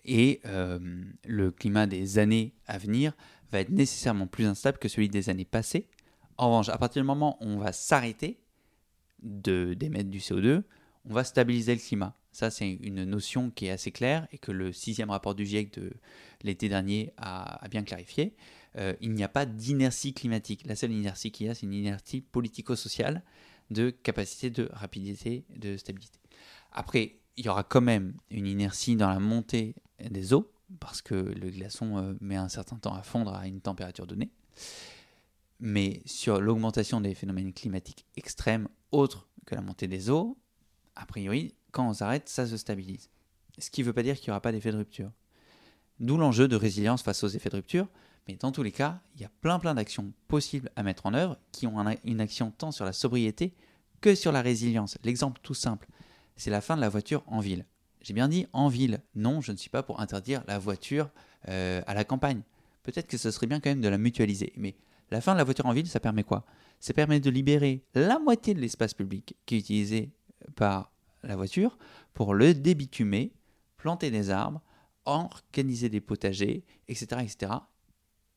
[0.04, 0.80] et euh,
[1.26, 3.14] le climat des années à venir
[3.52, 5.88] va être nécessairement plus instable que celui des années passées.
[6.38, 8.40] En revanche, à partir du moment où on va s'arrêter
[9.22, 10.64] d'émettre du CO2,
[11.10, 12.16] on va stabiliser le climat.
[12.32, 15.80] Ça, c'est une notion qui est assez claire et que le sixième rapport du GIEC
[15.80, 15.94] de
[16.44, 18.36] l'été dernier a, bien clarifié.
[18.76, 20.66] Euh, il n'y a pas d'inertie climatique.
[20.66, 23.24] La seule inertie qu'il y a, c'est une inertie politico-sociale
[23.72, 26.20] de capacité de rapidité, de stabilité.
[26.74, 31.16] Après, il y aura quand même une inertie dans la montée des eaux, parce que
[31.16, 34.30] le glaçon euh, met un certain temps à fondre à une température donnée.
[35.60, 40.38] Mais sur l'augmentation des phénomènes climatiques extrêmes autres que la montée des eaux,
[40.96, 43.10] a priori, quand on s'arrête, ça se stabilise.
[43.58, 45.12] Ce qui ne veut pas dire qu'il n'y aura pas d'effet de rupture.
[46.00, 47.88] D'où l'enjeu de résilience face aux effets de rupture,
[48.28, 51.14] mais dans tous les cas, il y a plein plein d'actions possibles à mettre en
[51.14, 53.54] œuvre qui ont une action tant sur la sobriété
[54.02, 54.98] que sur la résilience.
[55.04, 55.88] L'exemple tout simple,
[56.36, 57.66] c'est la fin de la voiture en ville.
[58.02, 59.02] J'ai bien dit en ville.
[59.16, 61.10] Non, je ne suis pas pour interdire la voiture
[61.50, 62.42] euh, à la campagne.
[62.84, 64.54] Peut-être que ce serait bien quand même de la mutualiser.
[64.58, 64.76] Mais
[65.12, 66.46] la fin de la voiture en ville, ça permet quoi?
[66.80, 70.12] Ça permet de libérer la moitié de l'espace public qui est utilisé
[70.56, 70.92] par
[71.24, 71.78] la voiture
[72.14, 73.34] pour le débitumer,
[73.78, 74.62] planter des arbres,
[75.06, 77.22] organiser des potagers, etc.
[77.22, 77.54] etc.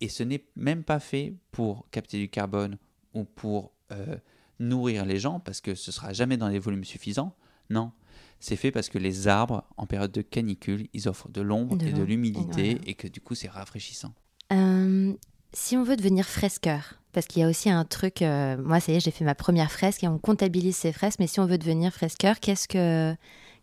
[0.00, 2.78] Et ce n'est même pas fait pour capter du carbone
[3.14, 4.16] ou pour euh,
[4.58, 7.34] nourrir les gens, parce que ce sera jamais dans des volumes suffisants.
[7.70, 7.92] Non,
[8.40, 11.92] c'est fait parce que les arbres, en période de canicule, ils offrent de l'ombre et
[11.92, 14.14] de l'humidité, et, que du coup, c'est rafraîchissant.
[14.52, 15.14] Euh,
[15.52, 18.92] si on veut devenir fresqueur, parce qu'il y a aussi un truc, euh, moi ça
[18.92, 21.46] y est, j'ai fait ma première fresque et on comptabilise ces fresques, mais si on
[21.46, 23.14] veut devenir fresqueur, qu'est-ce que,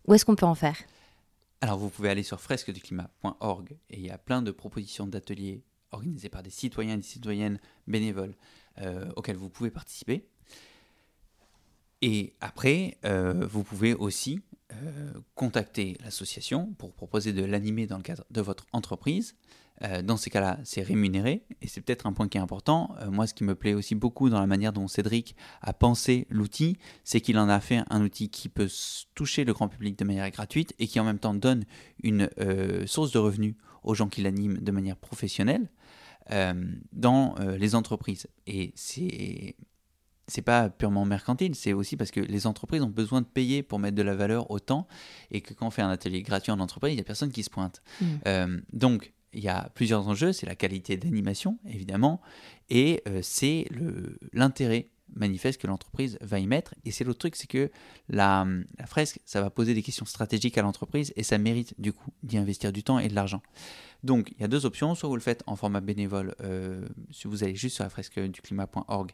[0.07, 0.77] où est-ce qu'on peut en faire?
[1.61, 6.29] Alors vous pouvez aller sur fresqueduclimat.org et il y a plein de propositions d'ateliers organisés
[6.29, 8.35] par des citoyens et des citoyennes bénévoles
[8.81, 10.27] euh, auxquels vous pouvez participer.
[12.01, 14.41] Et après, euh, vous pouvez aussi
[15.35, 19.35] contacter l'association pour proposer de l'animer dans le cadre de votre entreprise.
[19.83, 22.95] Euh, dans ces cas-là, c'est rémunéré, et c'est peut-être un point qui est important.
[23.01, 26.27] Euh, moi, ce qui me plaît aussi beaucoup dans la manière dont Cédric a pensé
[26.29, 28.69] l'outil, c'est qu'il en a fait un outil qui peut
[29.15, 31.65] toucher le grand public de manière gratuite et qui en même temps donne
[32.03, 35.69] une euh, source de revenus aux gens qui l'animent de manière professionnelle
[36.91, 38.25] dans les entreprises.
[38.47, 39.55] Et c'est
[40.27, 43.77] c'est pas purement mercantile, c'est aussi parce que les entreprises ont besoin de payer pour
[43.77, 44.87] mettre de la valeur au temps
[45.29, 47.43] et que quand on fait un atelier gratuit en entreprise, il n'y a personne qui
[47.43, 47.83] se pointe.
[48.01, 48.57] Mmh.
[48.73, 52.21] donc, il y a plusieurs enjeux, c'est la qualité d'animation, évidemment,
[52.69, 53.67] et euh, c'est
[54.33, 56.73] l'intérêt manifeste que l'entreprise va y mettre.
[56.83, 57.71] Et c'est l'autre truc, c'est que
[58.09, 58.45] la,
[58.85, 62.37] fresque, ça va poser des questions stratégiques à l'entreprise et ça mérite du coup d'y
[62.37, 63.41] investir du temps et de l'argent.
[64.03, 67.27] Donc il y a deux options, soit vous le faites en format bénévole, euh, si
[67.27, 69.11] vous allez juste sur la fresque du climat.org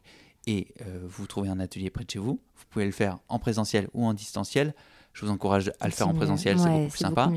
[0.47, 3.39] et euh, vous trouvez un atelier près de chez vous, vous pouvez le faire en
[3.39, 4.73] présentiel ou en distanciel.
[5.13, 7.29] Je vous encourage à le faire en présentiel, c'est beaucoup plus sympa.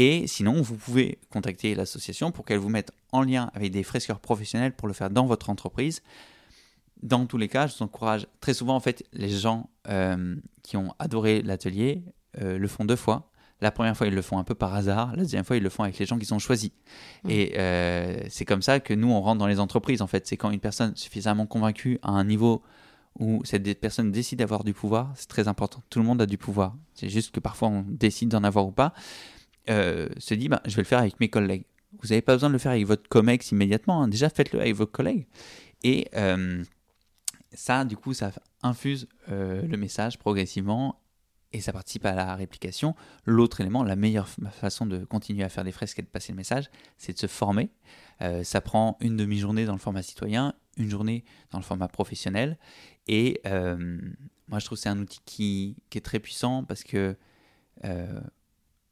[0.00, 4.20] Et sinon, vous pouvez contacter l'association pour qu'elle vous mette en lien avec des fresqueurs
[4.20, 6.02] professionnels pour le faire dans votre entreprise.
[7.02, 10.76] Dans tous les cas, je vous encourage très souvent, en fait, les gens euh, qui
[10.76, 12.04] ont adoré l'atelier
[12.40, 13.32] euh, le font deux fois.
[13.60, 15.16] La première fois, ils le font un peu par hasard.
[15.16, 16.70] La deuxième fois, ils le font avec les gens qu'ils ont choisis.
[17.24, 17.30] Mmh.
[17.30, 20.00] Et euh, c'est comme ça que nous, on rentre dans les entreprises.
[20.00, 22.62] En fait, c'est quand une personne suffisamment convaincue à un niveau
[23.18, 25.82] où cette personne décide d'avoir du pouvoir, c'est très important.
[25.90, 26.76] Tout le monde a du pouvoir.
[26.94, 28.94] C'est juste que parfois, on décide d'en avoir ou pas.
[29.70, 31.64] Euh, se dit bah, je vais le faire avec mes collègues.
[32.00, 34.08] Vous n'avez pas besoin de le faire avec votre COMEX immédiatement, hein.
[34.08, 35.26] déjà faites-le avec vos collègues.
[35.82, 36.62] Et euh,
[37.52, 41.00] ça, du coup, ça infuse euh, le message progressivement
[41.52, 42.94] et ça participe à la réplication.
[43.24, 46.36] L'autre élément, la meilleure façon de continuer à faire des fresques et de passer le
[46.36, 47.70] message, c'est de se former.
[48.42, 52.58] ça prend une demi-journée dans le format citoyen, une journée dans le format professionnel.
[53.06, 57.16] Et moi, je trouve que c'est un outil qui, qui, est très puissant parce que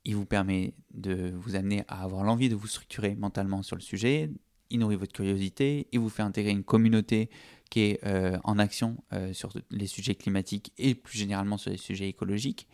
[0.07, 3.83] il vous permet de vous amener à avoir l'envie de vous structurer mentalement sur le
[3.83, 4.31] sujet,
[4.71, 7.29] il nourrit votre curiosité, il vous fait intégrer une communauté
[7.71, 11.77] qui est euh, en action euh, sur les sujets climatiques et plus généralement sur les
[11.77, 12.69] sujets écologiques.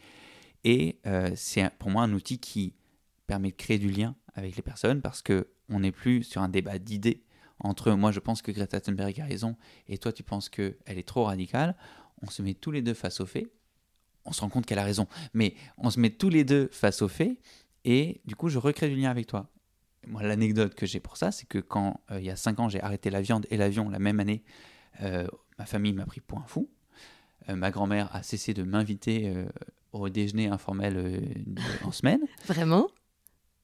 [0.64, 2.74] Et euh, c'est pour moi un outil qui
[3.26, 6.50] permet de créer du lien avec les personnes parce que on n'est plus sur un
[6.50, 7.24] débat d'idées
[7.60, 9.56] entre moi je pense que Greta Thunberg a raison
[9.88, 11.76] et toi tu penses qu'elle est trop radicale.
[12.20, 13.48] On se met tous les deux face au fait
[14.24, 15.06] on se rend compte qu'elle a raison.
[15.34, 17.38] Mais on se met tous les deux face aux faits
[17.84, 19.50] et du coup, je recrée du lien avec toi.
[20.06, 22.68] Moi, l'anecdote que j'ai pour ça, c'est que quand euh, il y a 5 ans,
[22.68, 24.42] j'ai arrêté la viande et l'avion la même année,
[25.00, 25.26] euh,
[25.58, 26.68] ma famille m'a pris pour un fou.
[27.48, 29.32] Euh, ma grand-mère a cessé de m'inviter
[29.92, 31.44] au déjeuner informel
[31.84, 32.20] en semaine.
[32.46, 32.88] Vraiment?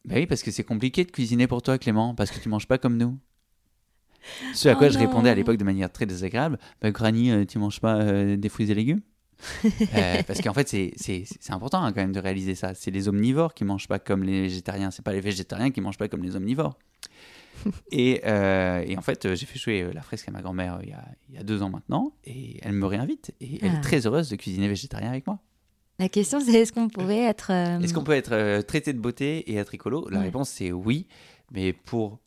[0.05, 2.69] Ben oui, parce que c'est compliqué de cuisiner pour toi, Clément, parce que tu manges
[2.69, 3.19] pas comme nous.
[4.53, 7.59] Ce à quoi oh je répondais à l'époque de manière très désagréable, bah, Granny, tu
[7.59, 9.01] manges pas des fruits et légumes?
[9.95, 12.75] Euh, parce qu'en fait, c'est important hein, quand même de réaliser ça.
[12.75, 14.91] C'est les omnivores qui mangent pas comme les végétariens.
[14.91, 16.77] C'est pas les végétariens qui mangent pas comme les omnivores.
[17.91, 20.91] et, euh, et en fait, euh, j'ai fait jouer la fresque à ma grand-mère il,
[20.91, 23.33] y a, il y a deux ans maintenant, et elle me réinvite.
[23.41, 23.79] Et elle Ah.
[23.79, 25.39] est très heureuse de cuisiner végétarien avec moi.
[25.99, 27.51] La question, c'est est-ce qu'on pouvait être.
[27.53, 30.09] euh, Est-ce qu'on peut être traité de beauté et être écolo?
[30.09, 30.25] La Ouais.
[30.27, 31.09] réponse c'est oui,
[31.51, 32.21] mais pour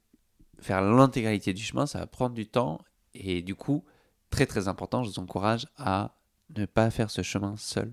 [0.59, 2.79] faire l'intégralité du chemin, ça va prendre du temps
[3.13, 3.85] et du coup,
[4.29, 6.17] très très important, je vous encourage à
[6.55, 7.91] ne pas faire ce chemin seul.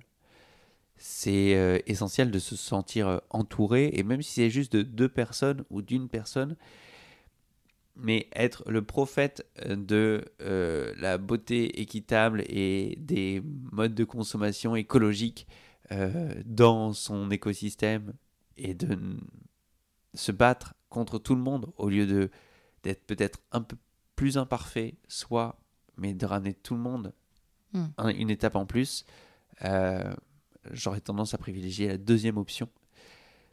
[0.97, 5.09] C'est euh, essentiel de se sentir euh, entouré et même si c'est juste de deux
[5.09, 6.57] personnes ou d'une personne,
[7.95, 10.25] mais être le prophète euh, de
[11.01, 13.43] la beauté équitable et des
[13.73, 15.47] modes de consommation écologiques
[16.45, 18.13] dans son écosystème
[18.59, 18.99] et de
[20.13, 22.31] se battre contre tout le monde au lieu de
[22.83, 23.77] d'être peut-être un peu
[24.17, 25.61] plus imparfait, soit,
[25.97, 27.13] mais de ramener tout le monde
[27.73, 27.85] Mm.
[27.99, 29.05] un- une étape en plus,
[29.65, 30.15] euh,
[30.71, 32.69] j'aurais tendance à privilégier la deuxième option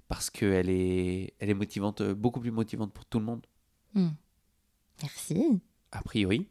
[0.08, 3.46] parce qu'elle est, elle est motivante, euh, beaucoup plus motivante pour tout le monde.
[3.94, 4.10] hmm.
[5.02, 5.60] Merci.
[5.92, 6.48] A priori,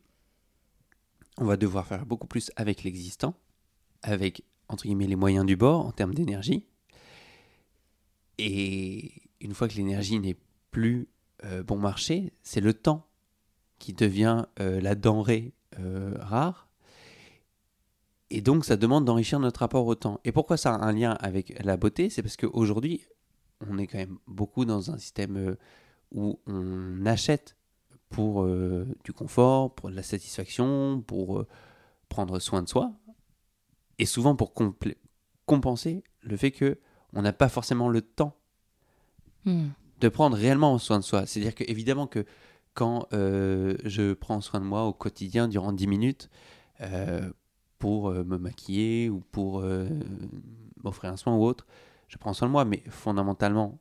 [1.38, 3.34] on va devoir faire beaucoup plus avec l'existant,
[4.02, 6.66] avec entre guillemets les moyens du bord en termes d'énergie.
[8.38, 10.36] Et une fois que l'énergie n'est
[10.70, 11.08] plus
[11.44, 13.06] euh, bon marché, c'est le temps
[13.78, 16.68] qui devient euh, la denrée euh, rare.
[18.34, 20.20] Et donc, ça demande d'enrichir notre rapport au temps.
[20.24, 22.10] Et pourquoi ça a un lien avec la beauté?
[22.10, 23.06] C'est parce qu'aujourd'hui,
[23.60, 25.56] on est quand même beaucoup dans un système euh,
[26.10, 27.56] où on achète
[28.08, 31.46] pour euh, du confort, pour de la satisfaction, pour euh,
[32.08, 32.92] prendre soin de soi,
[34.00, 34.52] et souvent pour
[35.46, 36.78] compenser le fait que
[37.12, 38.36] on n'a pas forcément le temps
[39.44, 39.68] Hmm.
[40.00, 41.26] de prendre réellement soin de soi.
[41.26, 42.24] C'est-à-dire que évidemment que
[42.72, 46.30] quand euh, je prends soin de moi au quotidien durant 10 minutes
[47.84, 49.86] pour euh, me maquiller ou pour euh,
[50.82, 51.66] m'offrir un soin ou autre,
[52.08, 52.64] je prends soin de moi.
[52.64, 53.78] Mais fondamentalement,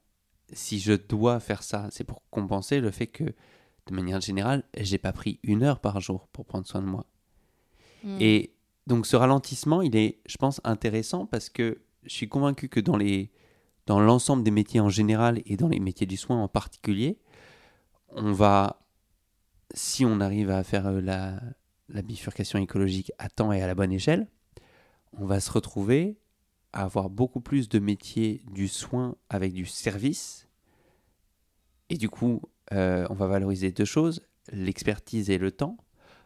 [0.51, 4.97] si je dois faire ça, c'est pour compenser le fait que de manière générale, j'ai
[4.97, 7.05] pas pris une heure par jour pour prendre soin de moi.
[8.03, 8.17] Hmm.
[8.19, 8.53] Et
[8.87, 12.97] donc ce ralentissement, il est, je pense, intéressant parce que je suis convaincu que dans
[12.97, 13.31] les
[13.85, 17.19] dans l'ensemble des métiers en général et dans les métiers du soin en particulier,
[18.09, 18.81] on va,
[19.73, 21.39] si on arrive à faire euh, la,
[21.89, 24.27] la bifurcation écologique à temps et à la bonne échelle,
[25.13, 26.17] on va se retrouver
[26.71, 30.47] à avoir beaucoup plus de métiers du soin avec du service.
[31.89, 34.21] Et du coup, euh, on va valoriser deux choses,
[34.51, 35.77] l'expertise et le temps,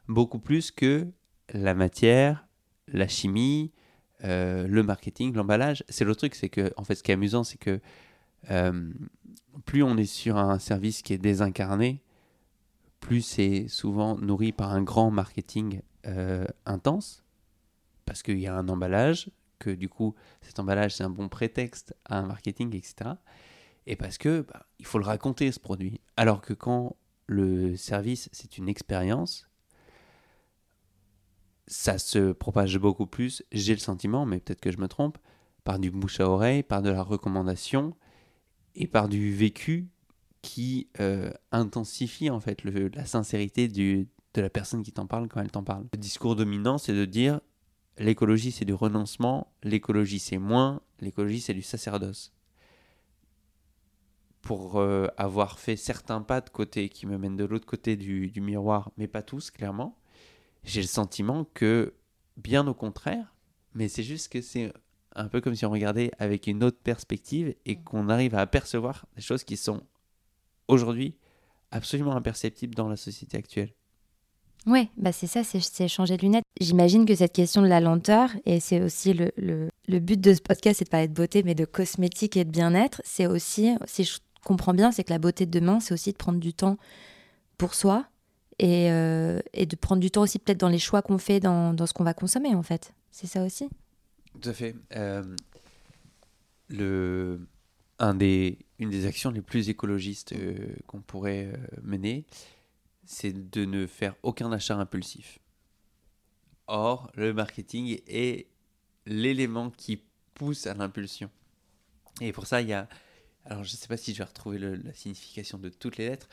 [0.08, 1.08] beaucoup plus que
[1.54, 2.48] la matière,
[2.88, 3.74] la chimie,
[4.24, 5.84] euh, le marketing, l'emballage.
[5.90, 7.80] C'est le truc, c'est que, en fait, ce qui est amusant, c'est que
[8.50, 8.92] euh,
[9.66, 12.02] plus on est sur un service qui est désincarné,
[13.00, 17.24] plus c'est souvent nourri par un grand marketing euh, intense,
[18.06, 19.30] parce qu'il y a un emballage,
[19.60, 23.12] que du coup, cet emballage, c'est un bon prétexte à un marketing, etc.
[23.86, 26.02] Et parce que bah, il faut le raconter, ce produit.
[26.16, 26.96] Alors que quand
[27.26, 29.50] le service, c'est une expérience,
[31.68, 35.18] ça se propage beaucoup plus, j'ai le sentiment, mais peut-être que je me trompe,
[35.64, 37.96] par du bouche à oreille, par de la recommandation
[38.76, 39.90] et par du vécu
[40.48, 45.28] qui euh, intensifie en fait le- la sincérité du, de la personne qui t'en parle
[45.28, 45.86] quand elle t'en parle.
[45.92, 47.42] Le discours dominant, c'est de dire
[47.98, 52.32] l'écologie c'est du renoncement, l'écologie c'est moins, l'écologie c'est du sacerdoce.
[54.42, 58.32] Pour euh, avoir fait certains pas de côté qui me mènent de l'autre côté du,
[58.32, 59.98] du miroir, mais pas tous clairement,
[60.64, 61.94] j'ai le sentiment que,
[62.38, 63.36] bien au contraire,
[63.74, 64.72] mais c'est juste que c'est
[65.14, 69.06] un peu comme si on regardait avec une autre perspective et qu'on arrive à apercevoir
[69.18, 69.84] des choses qui sont
[70.68, 71.16] aujourd'hui
[71.72, 73.74] absolument imperceptibles dans la société actuelle.
[74.66, 76.44] Ouais, bah c'est ça, c'est c'est changer de lunettes.
[76.60, 80.34] J'imagine que cette question de la lenteur, et c'est aussi le, le, le but de
[80.34, 83.76] ce podcast, c'est de parler de beauté, mais de cosmétique et de bien-être, c'est aussi,
[83.86, 86.54] si je comprends bien, c'est que la beauté de demain, c'est aussi de prendre du
[86.54, 86.78] temps
[87.58, 88.08] pour soi
[88.60, 91.74] et, euh, et de prendre du temps aussi peut-être dans les choix qu'on fait, dans,
[91.74, 92.94] dans ce qu'on va consommer en fait.
[93.12, 93.70] C'est ça aussi
[94.42, 94.76] Tout à fait.
[94.96, 95.24] Euh,
[96.68, 97.40] le,
[98.00, 102.26] une des actions les plus écologistes euh, qu'on pourrait euh, mener,
[103.06, 105.40] c'est de ne faire aucun achat impulsif.
[106.68, 108.48] Or, le marketing est
[109.06, 110.02] l'élément qui
[110.34, 111.30] pousse à l'impulsion.
[112.22, 112.90] Et pour ça, il y a...
[113.46, 116.28] Alors, je ne sais pas si je vais retrouver la signification de toutes les lettres,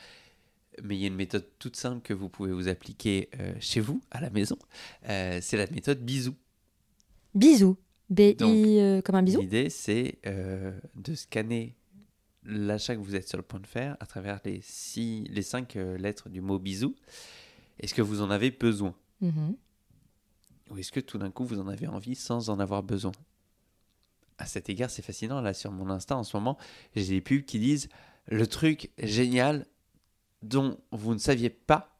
[0.83, 3.79] mais il y a une méthode toute simple que vous pouvez vous appliquer euh, chez
[3.79, 4.57] vous, à la maison.
[5.03, 6.35] C'est la méthode bisou.
[7.33, 7.77] Bisous.
[8.09, 11.75] B-I euh, comme un bisou L'idée, c'est euh, de scanner
[12.43, 15.75] l'achat que vous êtes sur le point de faire à travers les, six, les cinq
[15.75, 16.95] euh, lettres du mot bisou.
[17.79, 18.95] Est-ce que vous en avez besoin?
[19.21, 19.55] Mhm.
[20.69, 23.11] Ou est-ce que tout d'un coup, vous en avez envie sans en avoir besoin?
[24.37, 25.41] À cet égard, c'est fascinant.
[25.41, 26.57] Là, sur mon Insta, en ce moment,
[26.95, 27.89] j'ai des pubs qui disent
[28.27, 29.65] le truc génial
[30.41, 31.95] dont vous ne saviez pas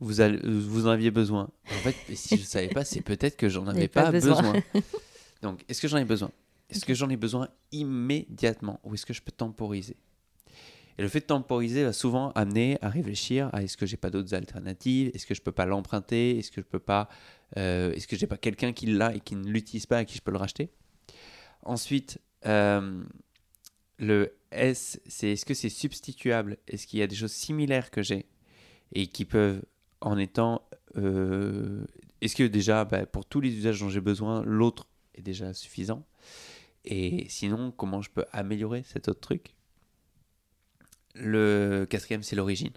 [0.00, 1.48] vous, allez, vous en aviez besoin.
[1.70, 4.54] En fait, si je ne savais pas, c'est peut-être que j'en avais pas, besoin.
[5.42, 6.30] Donc, est-ce que j'en ai besoin?
[6.70, 9.96] Est-ce que j'en ai besoin immédiatement ou est-ce que je peux temporiser?
[10.98, 14.10] Et le fait de temporiser va souvent amener à réfléchir à est-ce que j'ai pas
[14.10, 15.10] d'autres alternatives?
[15.14, 16.38] Est-ce que je peux pas l'emprunter?
[16.38, 17.08] Est-ce que je peux pas
[17.58, 20.16] euh, Est-ce que j'ai pas quelqu'un qui l'a et qui ne l'utilise pas et qui
[20.16, 20.70] je peux le racheter?
[21.62, 23.04] Ensuite, euh,
[23.98, 26.56] le S, c'est est-ce que c'est substituable?
[26.66, 28.26] Est-ce qu'il y a des choses similaires que j'ai
[28.92, 29.62] et qui peuvent,
[30.00, 30.62] en étant.
[30.96, 31.84] Euh,
[32.20, 34.86] est-ce que déjà, bah, pour tous les usages dont j'ai besoin, l'autre
[35.16, 36.04] est déjà suffisant
[36.84, 39.54] Et sinon, comment je peux améliorer cet autre truc?
[41.14, 42.72] Le quatrième, c'est l'origine.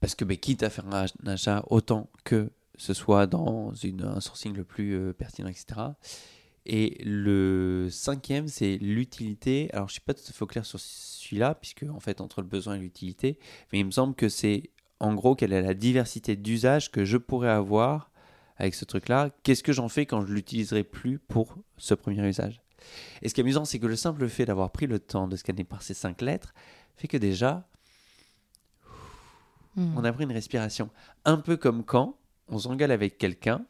[0.00, 4.20] Parce que bah, quitte à faire un achat, autant que ce soit dans une, un
[4.20, 5.80] sourcing le plus euh, pertinent, etc.
[6.66, 9.68] Et le cinquième, c'est l'utilité.
[9.72, 12.40] Alors, je ne suis pas tout à fait clair sur celui-là, puisque, en fait, entre
[12.40, 13.38] le besoin et l'utilité,
[13.72, 17.16] mais il me semble que c'est, en gros, quelle est la diversité d'usages que je
[17.16, 18.09] pourrais avoir
[18.60, 19.30] avec ce truc-là.
[19.42, 22.60] Qu'est-ce que j'en fais quand je l'utiliserai plus pour ce premier usage?
[23.22, 25.36] Et ce qui est amusant, c'est que le simple fait d'avoir pris le temps de
[25.36, 26.54] scanner par ces cinq lettres
[26.96, 27.66] fait que déjà,
[29.76, 29.96] hmm.
[29.96, 30.90] on a pris une respiration.
[31.24, 33.64] Un peu comme quand on s'engueule avec quelqu'un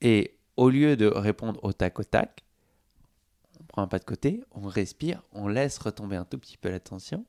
[0.00, 2.44] et au lieu de répondre au tac au tac,
[3.60, 6.68] on prend un pas de côté, on respire, on laisse retomber un tout petit peu
[6.68, 7.24] la tension.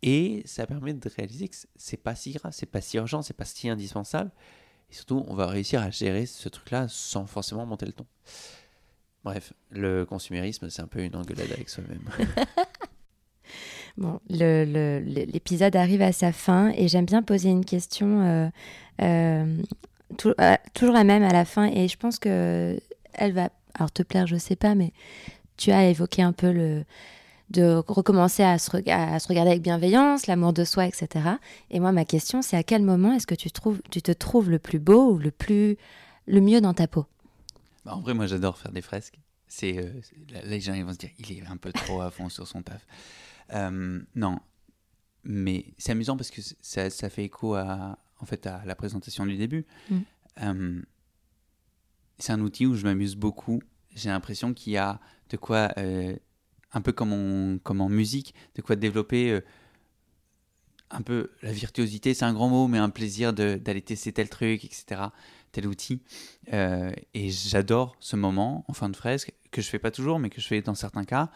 [0.00, 3.34] Et ça permet de réaliser que c'est pas si grave, c'est pas si urgent, c'est
[3.34, 4.30] pas si indispensable.
[4.90, 8.06] Et surtout, on va réussir à gérer ce truc-là sans forcément monter le ton.
[9.24, 12.08] Bref, le consumérisme, c'est un peu une engueulade avec soi-même.
[13.98, 18.48] bon, l'épisode arrive à sa fin et j'aime bien poser une question euh,
[19.02, 19.62] euh,
[20.40, 21.64] euh, toujours la même à la fin.
[21.66, 22.78] Et je pense que
[23.12, 24.92] elle va, alors te plaire, je sais pas, mais
[25.56, 26.84] tu as évoqué un peu le
[27.50, 31.08] de recommencer à se, à se regarder avec bienveillance, l'amour de soi, etc.
[31.70, 34.50] Et moi, ma question, c'est à quel moment est-ce que tu, trouves, tu te trouves
[34.50, 35.76] le plus beau ou le plus
[36.26, 37.06] le mieux dans ta peau?
[37.84, 39.18] Bah, En vrai, moi, j'adore faire des fresques.
[39.46, 40.00] C'est euh,
[40.44, 42.62] les gens ils vont se dire, il est un peu trop à fond sur son
[42.62, 42.86] taf.
[43.54, 44.38] Euh, non,
[45.24, 49.24] mais c'est amusant parce que ça, ça, fait écho à, en fait à la présentation
[49.24, 49.64] du début.
[49.88, 49.98] Mm.
[50.42, 50.82] Euh,
[52.18, 53.62] c'est un outil où je m'amuse beaucoup.
[53.94, 55.72] J'ai l'impression qu'il y a de quoi,
[56.72, 59.40] un peu comme en, musique, de quoi développer euh,
[60.90, 64.64] un peu la virtuosité, c'est un grand mot, mais un plaisir d'aller tester tel truc,
[64.64, 65.02] etc.,
[65.52, 66.02] tel outil.
[66.50, 70.40] et j'adore ce moment en fin de fresque, que je fais pas toujours, mais que
[70.40, 71.30] je fais dans certains cas,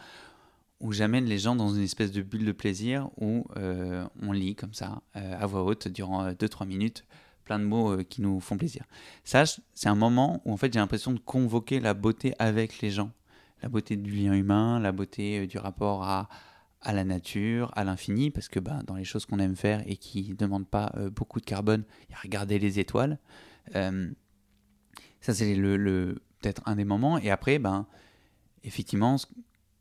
[0.83, 4.53] où j'amène les gens dans une espèce de bulle de plaisir où euh, on lit
[4.53, 7.05] comme ça, euh, à voix haute, durant 2-3 euh, minutes,
[7.45, 8.83] plein de mots qui nous font plaisir.
[9.23, 12.91] Ça, c'est un moment où en fait j'ai l'impression de convoquer la beauté avec les
[12.91, 13.11] gens.
[13.63, 16.29] La beauté du lien humain, la beauté du rapport à,
[16.81, 19.97] à la nature, à l'infini, parce que bah, dans les choses qu'on aime faire et
[19.97, 23.17] qui ne demandent pas beaucoup de carbone, il y a regarder les étoiles.
[23.71, 27.17] ça, c'est le, peut-être un des moments.
[27.17, 27.87] Et après, ben,
[28.63, 29.15] effectivement,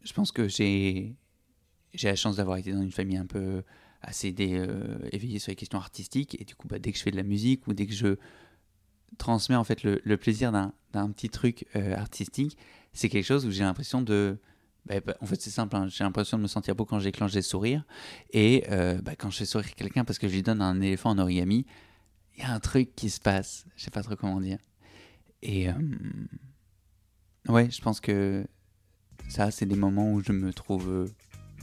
[0.03, 1.17] je pense que j'ai
[2.03, 3.63] la chance d'avoir été dans une famille un peu
[4.03, 7.11] assez euh, éveillée sur les questions artistiques et du coup bah, dès que je fais
[7.11, 8.17] de la musique ou dès que je
[9.19, 12.59] transmets en fait le, le plaisir d'un petit truc euh, artistique
[12.93, 14.39] c'est quelque chose où j'ai l'impression de
[14.87, 17.33] bah, bah, en fait c'est simple hein, j'ai l'impression de me sentir beau quand j'éclanche
[17.33, 17.85] des sourires
[18.31, 21.19] et euh, quand je fais sourire quelqu'un parce que je lui donne un éléphant en
[21.19, 21.67] origami
[22.37, 24.59] il y a un truc qui se passe je sais pas trop comment dire
[25.43, 25.69] et
[27.49, 28.45] ouais je pense que
[29.29, 31.09] ça, c'est des moments où je me trouve euh,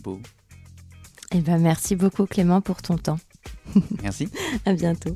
[0.02, 0.20] beau.
[1.32, 3.20] Eh ben, merci beaucoup Clément pour ton temps.
[4.02, 4.28] Merci.
[4.66, 5.16] à bientôt.